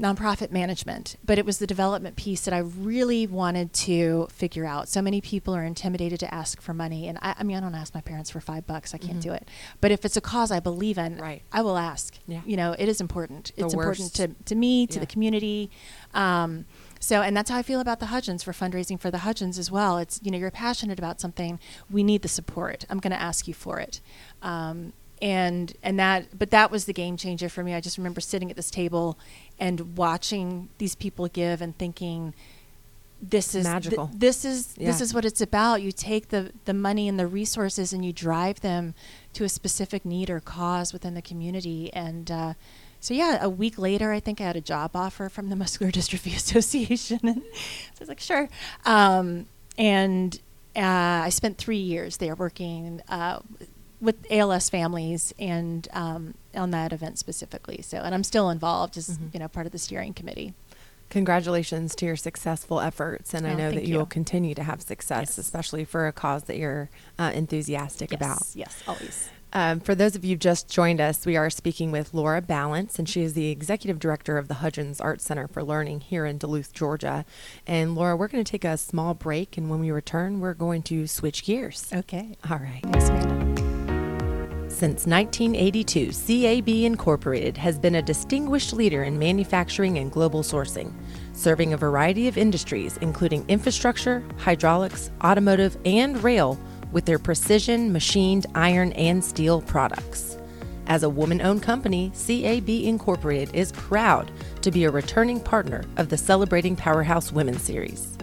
[0.00, 4.88] nonprofit management, but it was the development piece that I really wanted to figure out.
[4.88, 7.74] So many people are intimidated to ask for money, and I, I mean, I don't
[7.74, 9.22] ask my parents for five bucks; I can't Mhm.
[9.22, 9.48] do it.
[9.80, 11.42] But if it's a cause I believe in, Right.
[11.52, 12.16] I will ask.
[12.26, 12.40] Yeah.
[12.46, 13.52] You know, it is important.
[13.56, 15.00] The it's important to to me, to Yeah.
[15.00, 15.70] the community.
[16.14, 16.64] Um,
[16.98, 19.70] so, and that's how I feel about the Hudgens for fundraising for the Hudgens as
[19.70, 19.98] well.
[19.98, 21.58] It's you know, you're passionate about something,
[21.90, 22.84] we need the support.
[22.90, 24.00] I'm going to ask you for it.
[24.42, 28.20] Um, and and that but that was the game changer for me i just remember
[28.20, 29.18] sitting at this table
[29.58, 32.34] and watching these people give and thinking
[33.22, 34.10] this is th- Magical.
[34.14, 35.82] this is this is what it's about.
[35.82, 38.94] You take the the money and the resources and you drive them
[39.34, 41.92] to a specific need or cause within the community.
[41.92, 42.54] And uh,
[42.98, 45.92] so, yeah, a week later, I think I had a job offer from the Muscular
[45.92, 47.42] Dystrophy Association, and
[47.94, 48.48] so I was like, sure.
[48.84, 50.38] Um, and
[50.76, 53.40] uh, I spent three years there working uh,
[54.00, 57.82] with ALS families and um, on that event specifically.
[57.82, 59.34] So, and I'm still involved as Mhm.
[59.34, 60.54] you know part of the steering committee.
[61.10, 64.80] Congratulations to your successful efforts, and I Oh, know that you will continue to have
[64.80, 65.38] success, Yes.
[65.38, 68.38] especially for a cause that you're uh, enthusiastic about.
[68.54, 69.28] Yes, yes, always.
[69.52, 73.08] Um, for those of you just joined us, we are speaking with Laura Balance, and
[73.08, 76.72] she is the executive director of the Hudgens Art Center for Learning here in Duluth,
[76.72, 77.24] Georgia.
[77.66, 80.82] And Laura, we're going to take a small break, and when we return, we're going
[80.84, 81.88] to switch gears.
[81.92, 82.36] Okay.
[82.48, 82.82] All right.
[82.84, 83.39] Thanks, Amanda.
[84.80, 90.94] Since 1982, CAB Incorporated has been a distinguished leader in manufacturing and global sourcing,
[91.34, 96.58] serving a variety of industries, including infrastructure, hydraulics, automotive, and rail,
[96.92, 100.38] with their precision machined iron and steel products.
[100.86, 104.30] As a woman owned company, CAB Incorporated is proud
[104.62, 108.16] to be a returning partner of the Celebrating Powerhouse Women series.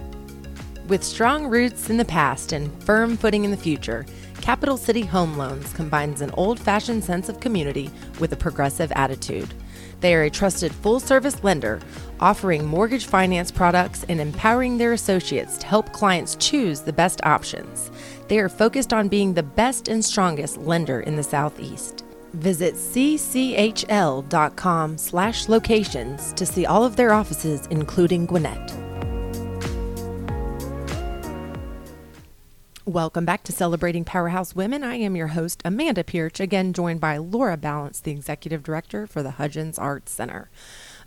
[0.87, 4.05] With strong roots in the past and firm footing in the future,
[4.47, 9.53] Capital City Home Loans combines an old fashioned sense of community with a progressive attitude.
[9.99, 11.81] They are a trusted full service lender,
[12.21, 17.91] offering mortgage finance products and empowering their associates to help clients choose the best options.
[18.29, 22.05] They are focused on being the best and strongest lender in the Southeast.
[22.31, 23.77] Visit cchl.com
[24.97, 28.71] slash locations to see all of their offices, including Gwinnett.
[32.87, 34.81] Welcome back to Celebrating Powerhouse Women.
[34.81, 39.21] I am your host, Amanda Pierce, again joined by Laura Balance, the Executive Director for
[39.21, 40.49] the Hudgens Arts Center.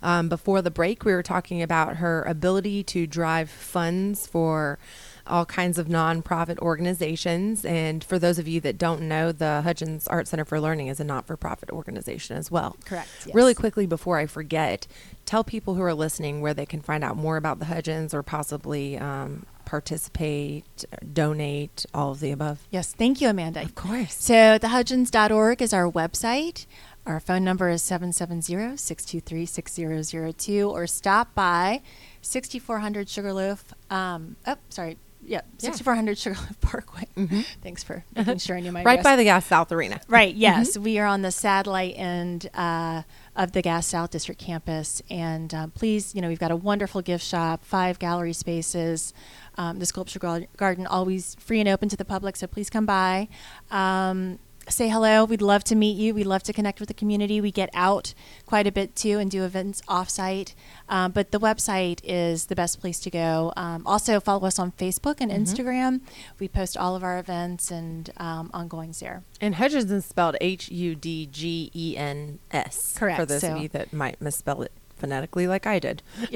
[0.03, 4.77] Um, before the break, we were talking about her ability to drive funds for
[5.25, 7.65] all kinds of nonprofit organizations.
[7.65, 10.99] And for those of you that don't know, the Hudgens Art Center for Learning is
[10.99, 12.77] a not for profit organization as well.
[12.85, 13.33] Correct, yes.
[13.33, 14.85] Really quickly before I forget,
[15.25, 18.21] tell people who are listening where they can find out more about the Hudgens or
[18.21, 22.59] possibly um, participate, donate, all of the above.
[22.69, 23.61] Yes, thank you, Amanda.
[23.61, 24.13] Of course.
[24.15, 26.65] So, thehudgens.org is our website.
[27.05, 31.81] Our phone number is 770 623 6002, or stop by
[32.21, 33.73] 6400 Sugarloaf.
[33.89, 34.97] Um, oh, sorry.
[35.23, 35.69] Yep, Yeah.
[35.71, 37.07] 6400 Sugarloaf Parkway.
[37.15, 37.45] Mhm.
[37.61, 39.03] Thanks for making sure I knew my right address.
[39.03, 40.01] by the Gas South Arena.
[40.07, 40.33] Right.
[40.35, 43.03] Yes, we are on the satellite end uh,
[43.35, 47.01] of the Gas South District campus, and um, please, you know, we've got a wonderful
[47.03, 49.13] gift shop, five gallery spaces,
[49.57, 50.19] um, the sculpture
[50.57, 52.35] garden, always free and open to the public.
[52.35, 53.27] So please come by.
[53.69, 55.25] Um, Say hello.
[55.25, 56.13] We'd love to meet you.
[56.13, 57.41] We'd love to connect with the community.
[57.41, 58.13] We get out
[58.45, 60.53] quite a bit too and do events offsite.
[60.87, 63.51] Um, but the website is the best place to go.
[63.57, 65.39] Um, also, follow us on Facebook and Mhm.
[65.41, 66.01] Instagram.
[66.39, 69.23] We post all of our events and um, ongoings there.
[69.41, 72.93] And Hudgens is spelled H U D G E N S.
[72.95, 76.03] Correct, For those so- of you that might misspell it phonetically like I did.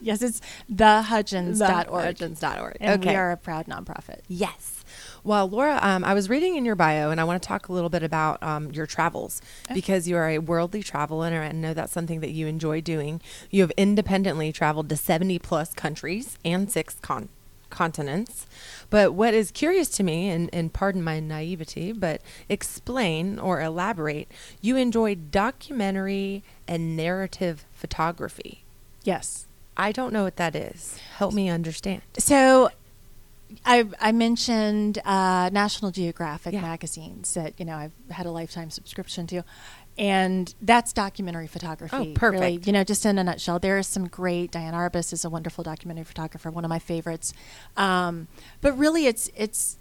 [0.00, 1.88] yes, it's thehudgens.org.
[1.88, 2.76] Hudgens.org.
[2.80, 3.12] And okay.
[3.12, 4.20] we are a proud nonprofit.
[4.26, 4.84] Yes.
[5.22, 7.72] Well, Laura, um, I was reading in your bio, and I want to talk a
[7.72, 9.74] little bit about um, your travels Okay.
[9.74, 13.20] because you are a worldly traveler, and I know that's something that you enjoy doing.
[13.50, 17.28] You have independently traveled to 70 plus countries and six con-
[17.74, 18.46] continents.
[18.88, 24.30] But what is curious to me, and, and pardon my naivety, but explain or elaborate,
[24.60, 28.62] you enjoy documentary and narrative photography.
[29.02, 29.46] Yes.
[29.76, 30.98] I don't know what that is.
[31.18, 32.02] Help me understand.
[32.18, 32.70] So
[33.66, 36.60] I, I mentioned uh, National Geographic Yeah.
[36.62, 39.42] magazines that, you know, I've had a lifetime subscription to.
[39.96, 41.96] And that's documentary photography.
[41.96, 42.40] Oh, perfect.
[42.40, 44.50] Really, you know, just in a nutshell, there is some great.
[44.50, 47.32] Diane Arbus is a wonderful documentary photographer, one of my favorites.
[47.76, 48.26] Um,
[48.60, 49.78] but really, it's it's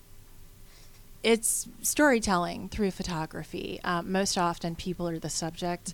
[1.23, 3.79] it's storytelling through photography.
[3.83, 5.93] Um, most often, people are the subject,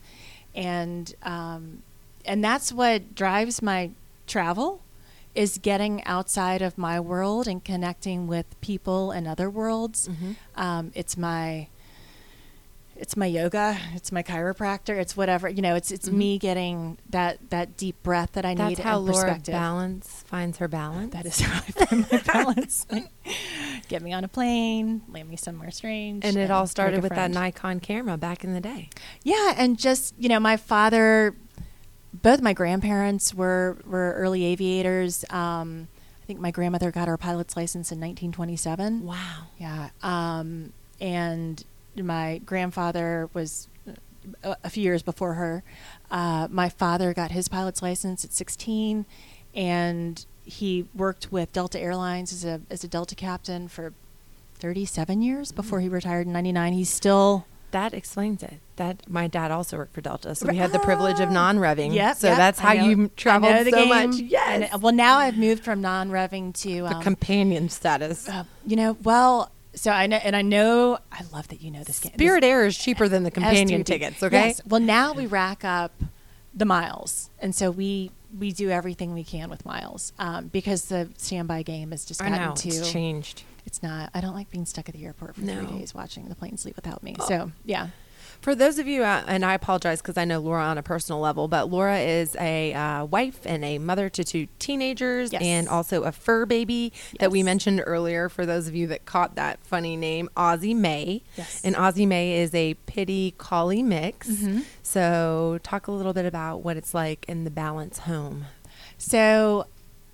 [0.53, 1.84] and um,
[2.25, 3.91] and that's what drives my
[4.27, 4.82] travel
[5.36, 10.10] is getting outside of my world and connecting with people in other worlds.
[10.10, 10.36] Mhm.
[10.55, 11.67] Um, it's my
[12.99, 15.75] it's my yoga, it's my chiropractor, it's whatever you know.
[15.75, 16.13] It's it's Mhm.
[16.13, 18.79] me getting that that deep breath that I That's need.
[18.79, 21.13] how and Laura balance finds her balance.
[21.13, 22.85] That is how I find my balance.
[23.88, 26.23] Get me on a plane, land me somewhere strange.
[26.25, 27.31] and it all started with that.
[27.31, 28.89] Nikon camera back in the day.
[29.23, 31.35] Yeah, and just you know, my father,
[32.13, 35.23] both my grandparents were were early aviators.
[35.29, 35.88] Um,
[36.21, 39.03] I think my grandmother got her pilot's license in 1927.
[39.05, 39.15] Wow.
[39.57, 41.63] Yeah, um, and
[42.03, 43.67] my grandfather was
[44.43, 45.63] a, a few years before her.
[46.12, 49.05] Uh, my father got his pilot's license at 16,
[49.55, 53.93] and he worked with Delta Airlines as a as a Delta captain for
[54.59, 56.73] 37 years before he retired in 99.
[56.73, 58.55] He's still That explains it.
[58.77, 61.93] That my dad also worked for Delta, so we had the privilege of non-revving.
[61.93, 62.17] Yep.
[62.17, 63.89] So yep, that's how know- you I traveled the so game.
[63.89, 64.15] much.
[64.19, 64.73] Yes.
[64.73, 68.27] uh, well, now I've moved from non-revving to the um, companion status.
[68.27, 71.83] uh, you know, well, so I know, and I know, I love that you know
[71.83, 72.13] this game.
[72.13, 73.85] Spirit Air is cheaper than the this companion STD.
[73.85, 74.23] tickets.
[74.23, 74.47] Okay.
[74.47, 74.61] Yes.
[74.67, 75.91] Well, now we rack up
[76.53, 81.09] the miles, and so we we do everything we can with miles um, because the
[81.17, 82.69] standby game has just I gotten know to.
[82.69, 83.43] it's changed.
[83.65, 84.09] It's not.
[84.13, 85.65] I don't like being stuck at the airport for No.
[85.65, 87.15] three days watching the planes leave without me.
[87.19, 87.27] Oh.
[87.27, 87.87] So yeah,
[88.41, 91.19] For those of you, uh, and I apologize because I know Laura on a personal
[91.19, 95.41] level, but Laura is a uh, wife and a mother to two teenagers Yes.
[95.41, 98.30] and also a fur baby that we mentioned earlier.
[98.30, 101.21] For those of you that caught that funny name, Aussie May.
[101.36, 101.62] Yes.
[101.65, 104.30] And Aussie May is a pity collie mix.
[104.30, 104.63] Mhm.
[104.84, 108.45] So, talk a little bit about what it's like in the balance home.
[108.97, 109.67] So,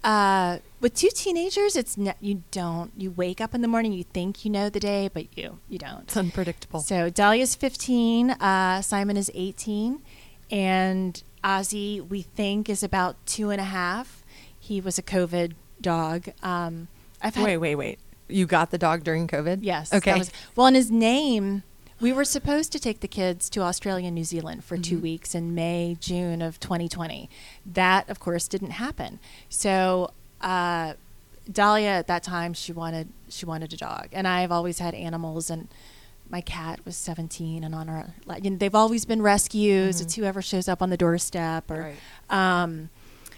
[0.06, 4.46] uh, with two teenagers, it's you don't you wake up in the morning, you think
[4.46, 6.04] you know the day, but you you don't.
[6.04, 6.80] It's unpredictable.
[6.82, 10.02] So Dahlia's 15, uh, Simon is 18,
[10.52, 14.24] and Ozzy we think is about two and a half.
[14.60, 16.30] He was a COVID dog.
[16.44, 16.88] Um,
[17.22, 18.00] I've had, wait, wait, wait.
[18.28, 19.60] You got the dog during COVID?
[19.62, 19.94] Yes.
[19.94, 20.18] Okay.
[20.18, 21.64] was- well, and his name,
[22.02, 25.02] we were supposed to take the kids to Australia and New Zealand for two Mhm.
[25.02, 27.30] weeks in May, June of 2020.
[27.66, 29.20] That, of course, didn't happen.
[29.50, 30.94] So, uh,
[31.52, 35.50] Dahlia at that time she wanted she wanted a dog, and I've always had animals,
[35.50, 35.68] and
[36.30, 39.98] my cat was 17, and on our you know, they've always been rescues.
[39.98, 40.02] Mhm.
[40.02, 41.96] It's whoever shows up on the doorstep, or Right.
[42.64, 42.90] um,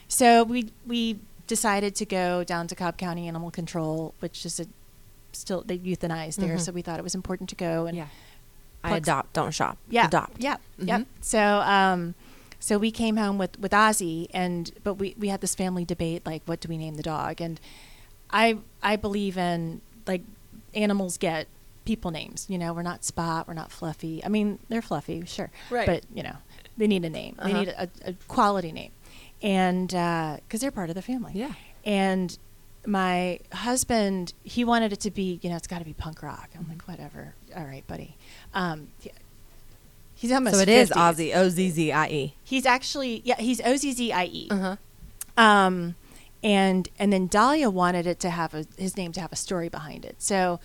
[0.07, 4.65] so we we decided to go down to Cobb County Animal Control, which is a
[5.33, 6.55] still they euthanize there.
[6.57, 6.61] Mhm.
[6.61, 8.07] So we thought it was important to go and yeah.
[8.83, 9.77] I pluck- adopt, don't shop.
[9.89, 10.41] yeah, Adopt.
[10.41, 10.61] Yep.
[10.79, 10.87] Mhm.
[10.87, 11.07] Yep.
[11.21, 12.15] So um,
[12.59, 16.25] so we came home with with Ozzy, and but we we had this family debate
[16.25, 17.41] like, what do we name the dog?
[17.41, 17.59] And
[18.29, 20.21] I I believe in like
[20.73, 21.47] animals get
[21.85, 22.45] people names.
[22.49, 24.23] You know, we're not Spot, we're not Fluffy.
[24.23, 25.85] I mean, they're fluffy, sure, Right.
[25.85, 26.35] But you know,
[26.77, 27.35] they need a name.
[27.43, 27.59] They Uh-huh.
[27.59, 28.91] need a, a quality name,
[29.41, 31.31] and because they're part of the family.
[31.35, 31.53] Yeah.
[31.85, 32.37] And
[32.87, 36.49] my husband, he wanted it to be, you know, it's got to be punk rock.
[36.57, 37.35] I'm like, whatever.
[37.55, 38.15] All right, buddy.
[38.53, 39.11] Um, yeah.
[40.15, 40.55] He's almost.
[40.55, 40.99] So it is 50.
[40.99, 42.33] Ozzy, O Z Z I E.
[42.43, 44.47] He's actually, yeah, he's O Z Z I E.
[44.49, 44.75] Uh huh.
[45.35, 45.95] Um,
[46.41, 49.69] and and then Dahlia wanted it to have a, his name to have a story
[49.69, 50.15] behind it.
[50.19, 50.59] So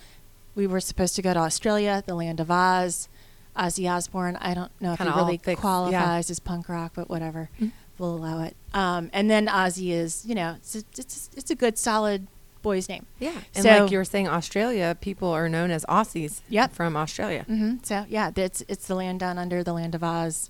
[0.55, 3.09] we were supposed to go to Australia, the land of Oz.
[3.55, 4.35] Ozzy Osbourne.
[4.37, 5.61] I don't know if Kinda he really fixed, yeah.
[5.61, 7.49] qualifies as punk rock, but whatever.
[7.61, 7.71] Mm.
[7.97, 8.55] We'll allow it.
[8.73, 12.27] Um, and then Ozzy is, you know, it's a, it's it's a good solid
[12.63, 13.05] boy's name.
[13.19, 13.33] Yeah.
[13.55, 16.73] And So- like you were saying, Australia, people are known as Aussies Yep.
[16.73, 17.43] from Australia.
[17.43, 20.49] hmm So yeah, it's it's the land down under, the land of Oz,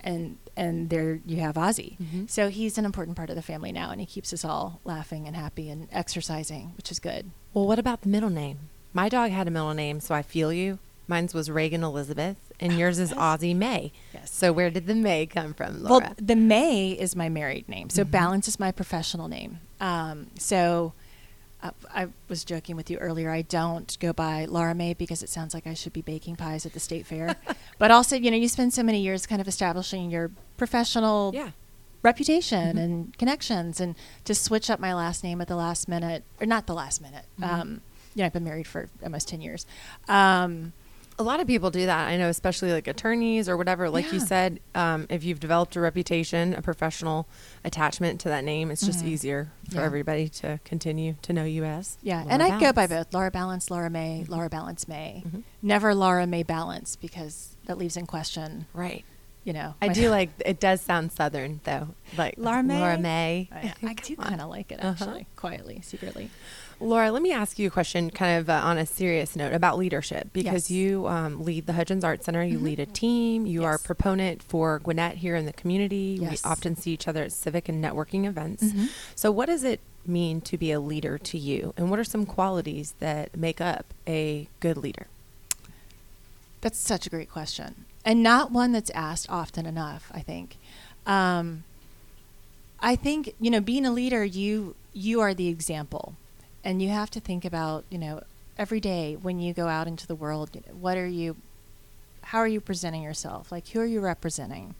[0.00, 1.96] and and there you have Ozzy.
[1.98, 2.28] Mhm.
[2.28, 5.26] So he's an important part of the family now, and he keeps us all laughing
[5.26, 7.30] and happy and exercising, which is good.
[7.54, 8.58] Well, what about the middle name?
[8.92, 10.78] My dog had a middle name, so I feel you.
[11.12, 13.12] Mine's was Reagan Elizabeth, and yours is.
[13.12, 13.92] Ozzy May.
[14.14, 14.32] Yes.
[14.32, 16.00] So where did the May come from, Laura?
[16.06, 18.10] Well, the May is my married name, so Mhm.
[18.10, 19.60] Balance is my professional name.
[19.80, 20.94] Um, so
[21.62, 23.30] uh, I was joking with you earlier.
[23.30, 26.64] I don't go by Laura May because it sounds like I should be baking pies
[26.66, 27.36] at the state fair.
[27.78, 31.50] but also, you know, you spend so many years kind of establishing your professional yeah.
[32.02, 32.82] reputation Mhm.
[32.84, 33.94] and connections, and
[34.24, 37.26] to switch up my last name at the last minute, or not the last minute.
[37.38, 37.48] Mhm.
[37.48, 37.80] Um,
[38.14, 39.64] you know, I've been married for almost ten years.
[40.08, 40.72] Um,
[41.18, 42.08] A lot of people do that.
[42.08, 43.90] I know, especially like attorneys or whatever.
[43.90, 47.28] Like you said, um, if you've developed a reputation, a professional
[47.64, 49.08] attachment to that name, it's just Mhm.
[49.08, 49.84] easier for Yeah.
[49.84, 51.98] everybody to continue to know you as.
[52.02, 55.22] Yeah, Laura and I go by both Laura Balance, Laura May, Laura Balance May.
[55.26, 55.42] Mhm.
[55.60, 59.04] Never Laura May Balance because that leaves in question, Right.
[59.44, 59.74] you know.
[59.82, 60.58] I do like it.
[60.60, 62.78] Does sound southern though, like Laura May?
[62.80, 63.48] Laura May.
[63.52, 64.88] I, I do kind of like it Uh-huh.
[65.04, 66.30] actually, quietly, secretly.
[66.82, 69.78] Laura, let me ask you a question, kind of uh, on a serious note about
[69.78, 70.70] leadership, because Yes.
[70.72, 72.42] you um, lead the Hudgens Art Center.
[72.42, 72.62] You Mhm.
[72.62, 73.46] lead a team.
[73.46, 76.18] You are a proponent for Gwinnett here in the community.
[76.20, 76.30] Yes.
[76.44, 78.64] We often see each other at civic and networking events.
[78.64, 78.88] Mhm.
[79.14, 82.26] So, what does it mean to be a leader to you, and what are some
[82.26, 85.06] qualities that make up a good leader?
[86.62, 90.10] That's such a great question, and not one that's asked often enough.
[90.12, 90.56] I think.
[91.06, 91.62] Um,
[92.80, 96.16] I think you know, being a leader, you you are the example,
[96.64, 98.22] and you have to think about you know
[98.58, 100.50] every day when you go out into the world.
[100.78, 101.36] What are you?
[102.22, 103.50] How are you presenting yourself?
[103.50, 104.74] Like who are you representing,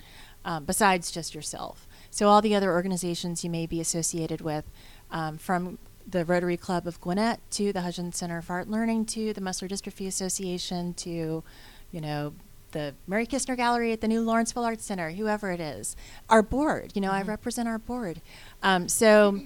[0.45, 1.87] um, besides just yourself?
[2.11, 4.65] So all the other organizations you may be associated with,
[5.11, 9.33] um, from the Rotary Club of Gwinnett to the Hudgens Center for Art Learning to
[9.33, 11.43] the Muscular Dystrophy Association to,
[11.91, 12.35] you know,
[12.73, 15.95] the Mary Kistner Gallery at the new Lawrenceville Arts Center, whoever it is,
[16.29, 16.93] our board.
[16.95, 17.29] You know, I Mhm.
[17.29, 18.21] represent our board.
[18.63, 19.41] Um, so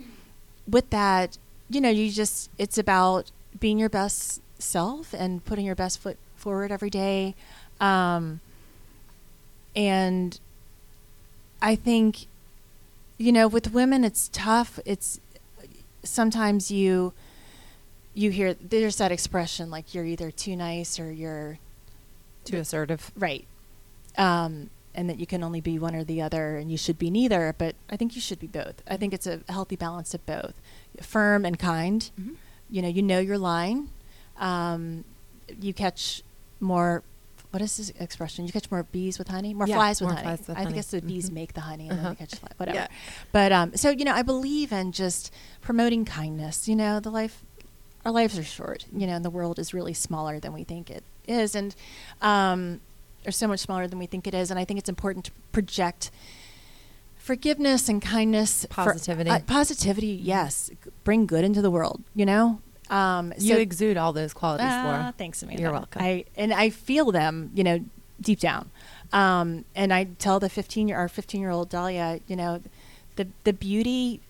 [0.67, 1.39] with that,
[1.69, 6.17] you know, you just it's about being your best self and putting your best foot
[6.37, 7.35] forward every day.
[7.81, 8.41] Um,
[9.75, 10.39] and
[11.61, 12.27] I think,
[13.19, 14.79] you know, with women, it's tough.
[14.85, 15.21] It's
[16.03, 17.13] sometimes you
[18.15, 21.59] you hear there's that expression like you're either too nice or you're
[22.45, 23.11] Too assertive.
[23.17, 23.45] right,
[24.17, 27.11] um, and that you can only be one or the other, and you should be
[27.11, 27.55] neither.
[27.57, 28.83] But I think you should be both.
[28.89, 30.55] I think it's a healthy balance of both,
[31.01, 32.11] firm and kind.
[32.21, 32.35] Mm-hmm.
[32.71, 33.91] You know, you know your line.
[34.39, 35.05] Um,
[35.61, 36.23] you catch
[36.61, 37.03] more.
[37.53, 38.45] What is this expression?
[38.47, 40.37] You catch more bees with honey, more Yeah, flies with more honey.
[40.37, 40.75] flies with I honey.
[40.75, 41.35] guess the bees Mhm.
[41.35, 42.03] make the honey, and Uh-huh.
[42.09, 42.49] then they catch fly.
[42.57, 42.77] Whatever.
[42.79, 42.89] Yeah.
[43.33, 45.33] But um, so you know, I believe in just
[45.63, 46.67] promoting kindness.
[46.69, 47.45] You know, the life,
[48.05, 48.85] our lives are short.
[48.93, 51.75] You know, and the world is really smaller than we think it is, and
[52.21, 52.81] um,
[53.27, 54.51] or so much smaller than we think it is.
[54.51, 56.11] And I think it's important to project
[57.17, 59.31] forgiveness and kindness, for- Positivity.
[59.31, 60.71] uh, positivity, yes,
[61.05, 62.03] bring good into the world.
[62.15, 62.61] You know,
[62.91, 65.15] um, You so- exude all those qualities, Ah, Laura.
[65.19, 65.63] Thanks, Amanda.
[65.63, 66.03] You're welcome.
[66.03, 67.81] I and I feel them, you know,
[68.21, 68.71] deep down.
[69.13, 72.61] Um, and I tell the 15 year our 15 year old Dahlia, you know,
[73.17, 74.21] the the beauty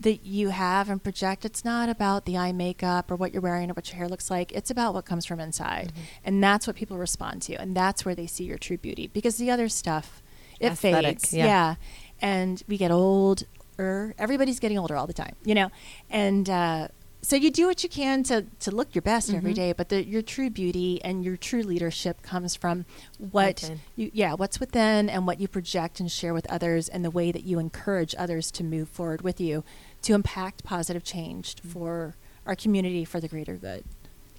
[0.00, 1.44] that you have and project.
[1.44, 4.30] It's not about the eye makeup or what you're wearing or what your hair looks
[4.30, 4.52] like.
[4.52, 6.02] It's about what comes from inside, Mm-hmm.
[6.24, 9.06] and that's what people respond to, and that's where they see your true beauty.
[9.06, 10.22] Because the other stuff,
[10.60, 11.32] it Aesthetic, fades.
[11.34, 11.46] yeah.
[11.46, 11.74] yeah,
[12.20, 13.44] and we get old.
[13.78, 15.70] Or everybody's getting older all the time, you know,
[16.08, 16.88] and uh,
[17.20, 19.56] so you do what you can to to look your best every Mhm.
[19.56, 19.72] day.
[19.74, 22.86] But the, your true beauty and your true leadership comes from
[23.18, 23.80] what Within.
[23.94, 27.30] you yeah what's within and what you project and share with others, and the way
[27.32, 29.62] that you encourage others to move forward with you
[30.02, 31.68] to impact positive change Mm-hmm.
[31.70, 32.16] for
[32.46, 33.84] our community for the greater good.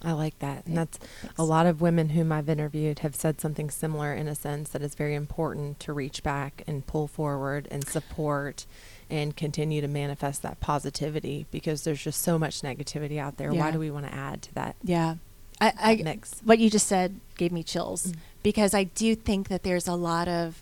[0.03, 0.65] I like that.
[0.67, 1.39] And that's thanks.
[1.39, 4.81] a lot of women whom I've interviewed have said something similar in a sense that
[4.83, 8.65] it's very important to reach back and pull forward and support
[9.09, 13.51] and continue to manifest that positivity because there's just so much negativity out there.
[13.51, 15.15] Why do we want to add to that, Yeah,
[15.59, 16.41] I, I mix?
[16.45, 18.15] what you just said gave me chills Mm.
[18.43, 20.61] because I do think that there's a lot of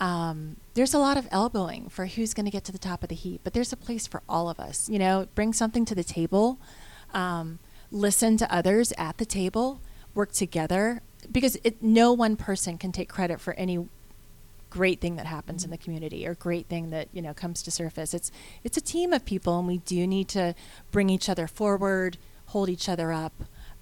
[0.00, 3.08] um, there's a lot of elbowing for who's going to get to the top of
[3.08, 4.88] the heap, but there's a place for all of us.
[4.88, 6.58] You know, bring something to the table,
[7.12, 7.58] um,
[7.90, 9.80] listen to others at the table,
[10.14, 13.88] work together because it, no one person can take credit for any
[14.70, 17.70] great thing that happens in the community or great thing that you know comes to
[17.70, 18.32] surface it's
[18.64, 20.52] it's a team of people and we do need to
[20.90, 23.32] bring each other forward hold each other up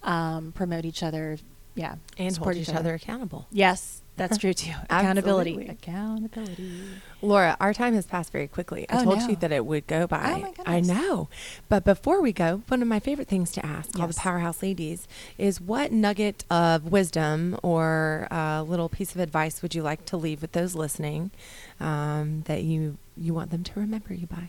[0.03, 1.39] um, promote each other
[1.75, 3.47] yeah And support hold each other accountable.
[3.51, 5.69] yes that's true too accountability Absolutely.
[5.69, 6.85] accountability
[7.25, 8.85] Laura, our time has passed very quickly.
[8.91, 9.29] I Oh, told no.
[9.29, 10.33] you that it would go by.
[10.35, 11.29] Oh, my I know.
[11.69, 15.07] But before we go, one of my favorite things to ask all the powerhouse ladies
[15.39, 20.17] is what nugget of wisdom or a little piece of advice would you like to
[20.17, 21.31] leave with those listening
[21.79, 24.49] um, that you you want them to remember you by?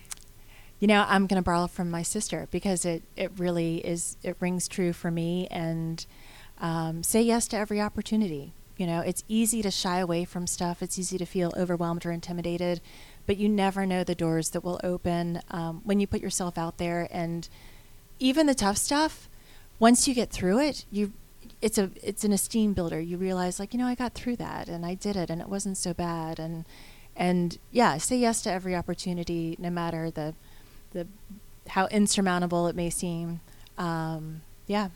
[0.79, 4.35] you know i'm going to borrow from my sister because it it really is it
[4.39, 6.05] rings true for me and
[6.59, 10.81] um, say yes to every opportunity you know it's easy to shy away from stuff.
[10.81, 12.81] It's easy to feel overwhelmed or intimidated
[13.25, 16.77] but you never know the doors that will open um, when you put yourself out
[16.77, 17.07] there.
[17.11, 17.47] And
[18.19, 19.29] even the tough stuff
[19.79, 21.11] once you get through it you
[21.61, 22.99] it's a it's an esteem builder.
[22.99, 25.47] You realize like you know i got through that and i did it and it
[25.47, 26.39] wasn't so bad.
[26.39, 26.65] And
[27.15, 30.35] and yeah say yes to every opportunity no matter the
[30.91, 31.07] the
[31.69, 33.39] how insurmountable it may seem.
[33.77, 34.89] Um, yeah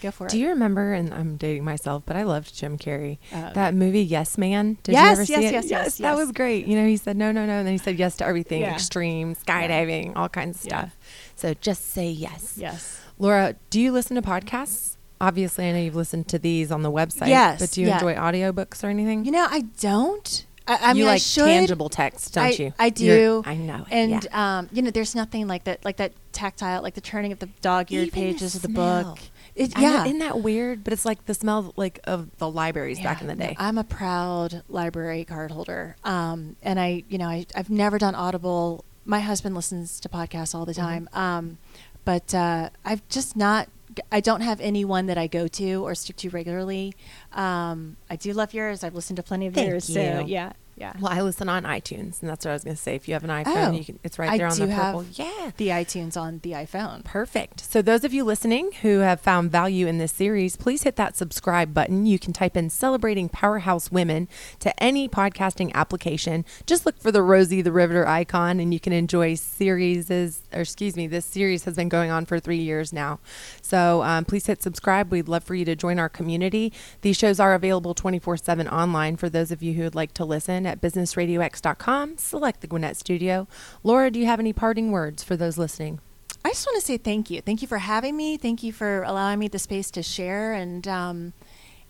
[0.00, 0.30] go for it.
[0.30, 0.92] Do you remember?
[0.92, 3.18] And I'm dating myself, but I loved Jim Carrey.
[3.32, 4.78] Uh, that movie, Yes Man.
[4.82, 5.42] Did Yes, you ever yes, see it?
[5.42, 5.98] yes, yes, That yes.
[5.98, 6.66] That was great.
[6.66, 8.74] You know, he said no, no, no, and then he said yes to everything, Yeah.
[8.74, 10.96] extreme skydiving, all kinds of stuff.
[11.36, 12.54] So just say yes.
[12.56, 14.96] yes Laura, do you listen to podcasts?
[15.20, 17.28] Obviously, I know you've listened to these on the website.
[17.28, 17.94] Yes, But do you yeah.
[17.94, 19.24] enjoy audiobooks or anything?
[19.24, 21.44] you know i don't i, I you mean I like should.
[21.44, 22.74] tangible text, don't I, you?
[22.78, 23.42] I You're- do.
[23.46, 23.86] I know.
[23.90, 24.58] And yeah.
[24.58, 27.46] um, you know, there's nothing like that, like that tactile, like the turning of the
[27.60, 29.18] dog-eared Even pages of the book.
[29.56, 30.82] It, yeah, isn't that weird?
[30.82, 33.54] But it's like the smell like of the libraries back in the day.
[33.58, 35.96] I'm a proud library card holder.
[36.02, 38.84] Um, and I, you know, I, I've never done Audible.
[39.04, 40.76] My husband listens to podcasts all the Mhm.
[40.76, 41.08] time.
[41.12, 41.58] Um,
[42.04, 43.68] but uh, I've just not,
[44.10, 46.94] I don't have anyone that I go to or stick to regularly.
[47.32, 48.82] Um, I do love yours.
[48.82, 49.88] I've listened to plenty of Thank yours.
[49.88, 49.94] you.
[49.94, 50.92] So yeah, yeah.
[51.00, 52.94] well, I listen on iTunes, and that's what I was going to say.
[52.94, 53.98] If you have an iPhone, Oh, you can.
[54.02, 55.04] It's right I there on do the purple.
[55.12, 55.50] Yeah.
[55.56, 57.04] the iTunes on the iPhone.
[57.04, 57.60] Perfect.
[57.60, 61.16] So, those of you listening who have found value in this series, please hit that
[61.16, 62.06] subscribe button.
[62.06, 64.28] You can type in Celebrating Powerhouse Women
[64.60, 66.44] to any podcasting application.
[66.66, 70.96] Just look for the Rosie the Riveter icon, and you can enjoy series, or excuse
[70.96, 73.20] me, this series has been going on for three years now.
[73.62, 75.10] So, um, please hit subscribe.
[75.10, 76.72] We'd love for you to join our community.
[77.02, 80.24] These shows are available 24 7 online for those of you who would like to
[80.24, 82.18] listen at businessradiox.com.
[82.18, 83.46] Select the Gwinnett Studio.
[83.82, 86.00] Laura, do you have any parting words for those listening?
[86.44, 87.40] I just want to say thank you.
[87.40, 88.36] Thank you for having me.
[88.36, 90.52] Thank you for allowing me the space to share.
[90.52, 91.32] And um,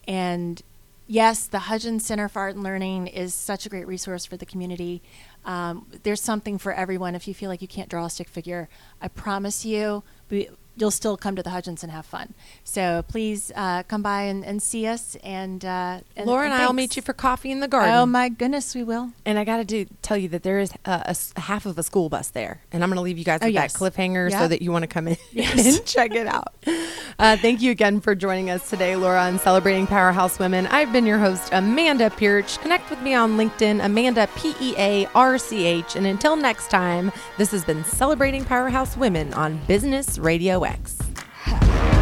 [0.07, 0.63] and
[1.07, 4.47] yes, the Hudgens Center for Art and Learning is such a great resource for the
[4.47, 5.03] community.
[5.45, 7.15] Um, there's something for everyone.
[7.15, 8.69] If you feel like you can't draw a stick figure,
[9.01, 10.03] I promise you,
[10.77, 12.35] you'll still come to the Hudgens and have fun.
[12.65, 15.17] So please uh, come by and, and, see us.
[15.23, 17.95] And, uh, and Laura and, and I'll meet you for coffee in the garden.
[17.95, 19.13] Oh my goodness, we will.
[19.25, 21.83] And I got to do tell you that there is a, a, half of a
[21.83, 23.73] school bus there, and I'm going to leave you guys oh, with yes.
[23.73, 24.41] that cliffhanger yep.
[24.41, 25.67] so that you want to come in yes.
[25.79, 26.55] and check it out.
[27.19, 30.67] Uh, thank you again for joining us today, Laura, on Celebrating Powerhouse Women.
[30.69, 32.59] I've been your host, Amanda Pierce.
[32.59, 35.97] Connect with me on LinkedIn, Amanda P E A R C H.
[35.97, 41.94] And until next time, this has been Celebrating Powerhouse Women on Business Radio Coax.